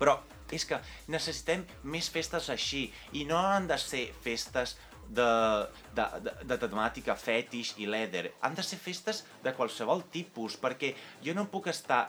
Però 0.00 0.18
és 0.52 0.66
que 0.68 0.78
necessitem 1.12 1.64
més 1.90 2.10
festes 2.12 2.50
així, 2.52 2.86
i 3.18 3.24
no 3.28 3.38
han 3.38 3.66
de 3.70 3.78
ser 3.80 4.04
festes 4.24 4.76
de, 5.08 5.30
de, 5.94 6.06
de, 6.22 6.34
de 6.50 6.58
temàtica 6.60 7.16
fetish 7.18 7.76
i 7.82 7.88
leather. 7.90 8.30
Han 8.42 8.54
de 8.58 8.64
ser 8.66 8.78
festes 8.82 9.24
de 9.44 9.54
qualsevol 9.56 10.04
tipus, 10.12 10.58
perquè 10.60 10.94
jo 11.24 11.34
no 11.36 11.48
puc 11.50 11.70
estar 11.72 12.04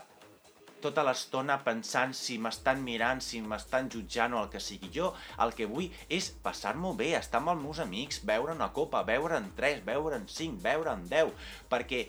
tota 0.82 1.02
l'estona 1.02 1.58
pensant 1.66 2.14
si 2.14 2.38
m'estan 2.42 2.84
mirant, 2.86 3.22
si 3.24 3.42
m'estan 3.42 3.90
jutjant 3.94 4.36
o 4.36 4.44
el 4.44 4.50
que 4.54 4.62
sigui. 4.62 4.92
Jo 4.94 5.12
el 5.44 5.54
que 5.58 5.66
vull 5.70 5.90
és 6.14 6.30
passar-m'ho 6.44 6.94
bé, 6.98 7.14
estar 7.18 7.42
amb 7.42 7.56
els 7.56 7.64
meus 7.64 7.82
amics, 7.84 8.22
beure 8.30 8.54
una 8.54 8.70
copa, 8.74 9.02
beure 9.08 9.40
en 9.42 9.50
3, 9.58 9.84
beure 9.88 10.20
en 10.22 10.28
5, 10.30 10.62
beure 10.64 10.94
en 10.94 11.08
10, 11.10 11.34
perquè 11.72 12.06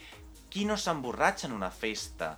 qui 0.50 0.64
no 0.68 0.76
s'emborratxa 0.76 1.48
en 1.48 1.56
una 1.56 1.70
festa? 1.70 2.36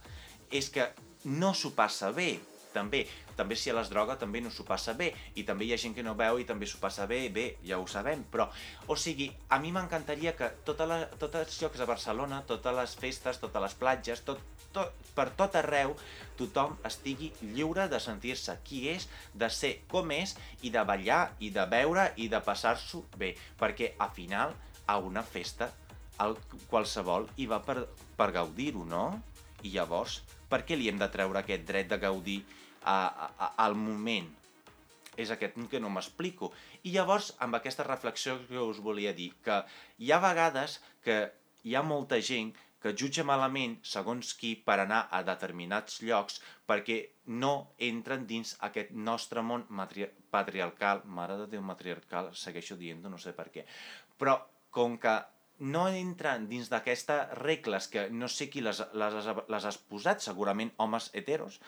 És 0.51 0.71
que 0.75 0.91
no 1.25 1.53
s'ho 1.55 1.71
passa 1.77 2.11
bé, 2.17 2.39
també. 2.73 3.05
També 3.37 3.57
si 3.57 3.71
a 3.73 3.75
les 3.77 3.89
droga 3.91 4.17
també 4.21 4.43
no 4.45 4.51
s'ho 4.53 4.67
passa 4.69 4.93
bé, 4.97 5.11
i 5.41 5.45
també 5.49 5.67
hi 5.67 5.73
ha 5.75 5.79
gent 5.81 5.95
que 5.97 6.05
no 6.05 6.15
veu 6.19 6.39
i 6.41 6.47
també 6.49 6.69
s'ho 6.69 6.81
passa 6.83 7.07
bé, 7.11 7.23
bé, 7.33 7.47
ja 7.67 7.79
ho 7.81 7.87
sabem, 7.89 8.23
però, 8.33 8.51
o 8.87 8.97
sigui, 9.01 9.31
a 9.49 9.59
mi 9.63 9.73
m'encantaria 9.73 10.35
que 10.37 10.51
tota 10.69 10.87
la, 10.89 11.01
tots 11.21 11.41
els 11.41 11.61
llocs 11.63 11.81
de 11.81 11.89
Barcelona, 11.89 12.43
totes 12.49 12.77
les 12.77 12.97
festes, 13.01 13.41
totes 13.41 13.65
les 13.65 13.77
platges, 13.81 14.25
tot, 14.27 14.43
tot, 14.77 14.93
per 15.17 15.31
tot 15.39 15.57
arreu, 15.57 15.97
tothom 16.39 16.77
estigui 16.87 17.33
lliure 17.41 17.89
de 17.91 18.01
sentir-se 18.03 18.59
qui 18.67 18.87
és, 18.93 19.09
de 19.35 19.49
ser 19.51 19.79
com 19.91 20.13
és, 20.15 20.37
i 20.63 20.73
de 20.75 20.85
ballar, 20.85 21.31
i 21.41 21.51
de 21.55 21.67
beure, 21.71 22.11
i 22.21 22.29
de 22.33 22.43
passar-s'ho 22.45 23.07
bé, 23.17 23.35
perquè, 23.61 23.95
a 23.99 24.11
final, 24.13 24.55
a 24.87 24.99
una 25.01 25.25
festa, 25.25 25.71
el, 26.25 26.37
qualsevol 26.71 27.29
hi 27.37 27.47
va 27.51 27.61
per, 27.65 27.79
per 28.17 28.31
gaudir-ho, 28.37 28.85
no? 28.89 29.05
I 29.63 29.75
llavors, 29.75 30.21
per 30.51 30.63
què 30.67 30.79
li 30.79 30.89
hem 30.91 31.01
de 31.01 31.09
treure 31.13 31.41
aquest 31.41 31.67
dret 31.69 31.91
de 31.91 31.99
gaudir 32.01 32.41
a, 32.85 32.97
a, 32.97 33.51
al 33.65 33.77
moment. 33.77 34.29
És 35.21 35.33
aquest 35.35 35.59
que 35.71 35.81
no 35.83 35.91
m'explico. 35.93 36.53
I 36.87 36.95
llavors, 36.95 37.35
amb 37.45 37.59
aquesta 37.59 37.85
reflexió 37.85 38.39
que 38.49 38.63
us 38.63 38.81
volia 38.81 39.13
dir, 39.17 39.33
que 39.45 39.63
hi 39.99 40.13
ha 40.13 40.21
vegades 40.23 40.79
que 41.05 41.21
hi 41.65 41.77
ha 41.77 41.85
molta 41.85 42.21
gent 42.25 42.55
que 42.81 42.95
jutja 42.97 43.25
malament 43.29 43.75
segons 43.85 44.33
qui 44.41 44.55
per 44.69 44.79
anar 44.81 45.01
a 45.13 45.21
determinats 45.27 45.99
llocs 46.01 46.39
perquè 46.69 46.97
no 47.43 47.53
entren 47.89 48.25
dins 48.31 48.55
aquest 48.69 48.95
nostre 49.09 49.45
món 49.45 49.67
patriarcal, 50.33 51.03
mare 51.05 51.37
de 51.43 51.51
Déu 51.53 51.67
matriarcal, 51.67 52.31
segueixo 52.33 52.79
dient 52.81 53.05
no 53.05 53.21
sé 53.21 53.35
per 53.37 53.51
què, 53.53 53.67
però 54.17 54.39
com 54.73 54.97
que 55.03 55.19
no 55.61 55.87
entren 55.93 56.47
dins 56.49 56.71
d'aquestes 56.73 57.35
regles 57.39 57.89
que 57.93 58.09
no 58.11 58.29
sé 58.33 58.49
qui 58.51 58.63
les, 58.65 58.81
les, 58.97 59.29
les 59.53 59.67
has 59.69 59.79
posat, 59.91 60.23
segurament 60.25 60.73
homes 60.81 61.11
heteros, 61.13 61.61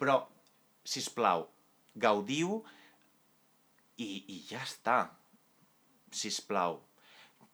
però 0.00 0.22
si 0.84 1.02
us 1.04 1.10
plau, 1.12 1.46
gaudiu 1.94 2.62
i, 3.96 4.24
i 4.34 4.40
ja 4.48 4.62
està. 4.64 4.98
Si 6.14 6.30
us 6.30 6.40
plau. 6.46 6.80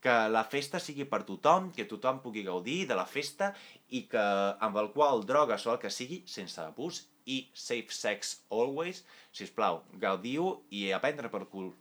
Que 0.01 0.15
la 0.33 0.47
festa 0.49 0.81
sigui 0.81 1.05
per 1.09 1.23
tothom, 1.29 1.69
que 1.77 1.89
tothom 1.89 2.23
pugui 2.25 2.45
gaudir 2.47 2.87
de 2.89 2.97
la 2.97 3.05
festa 3.05 3.51
i 3.93 4.07
que 4.09 4.23
amb 4.65 4.79
el 4.81 4.93
qual 4.95 5.27
drogues 5.29 5.67
o 5.67 5.75
el 5.75 5.81
que 5.83 5.93
sigui, 5.93 6.23
sense 6.27 6.61
abús 6.65 7.03
i 7.29 7.43
safe 7.53 7.93
sex 7.93 8.39
always, 8.49 9.05
si 9.33 9.45
us 9.45 9.53
plau, 9.55 9.83
gaudiu 10.01 10.55
i 10.73 10.89
aprendre 10.97 11.29
per 11.33 11.45
cul 11.53 11.75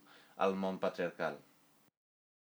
el 0.44 0.56
món 0.56 0.78
patriarcal. 0.82 1.40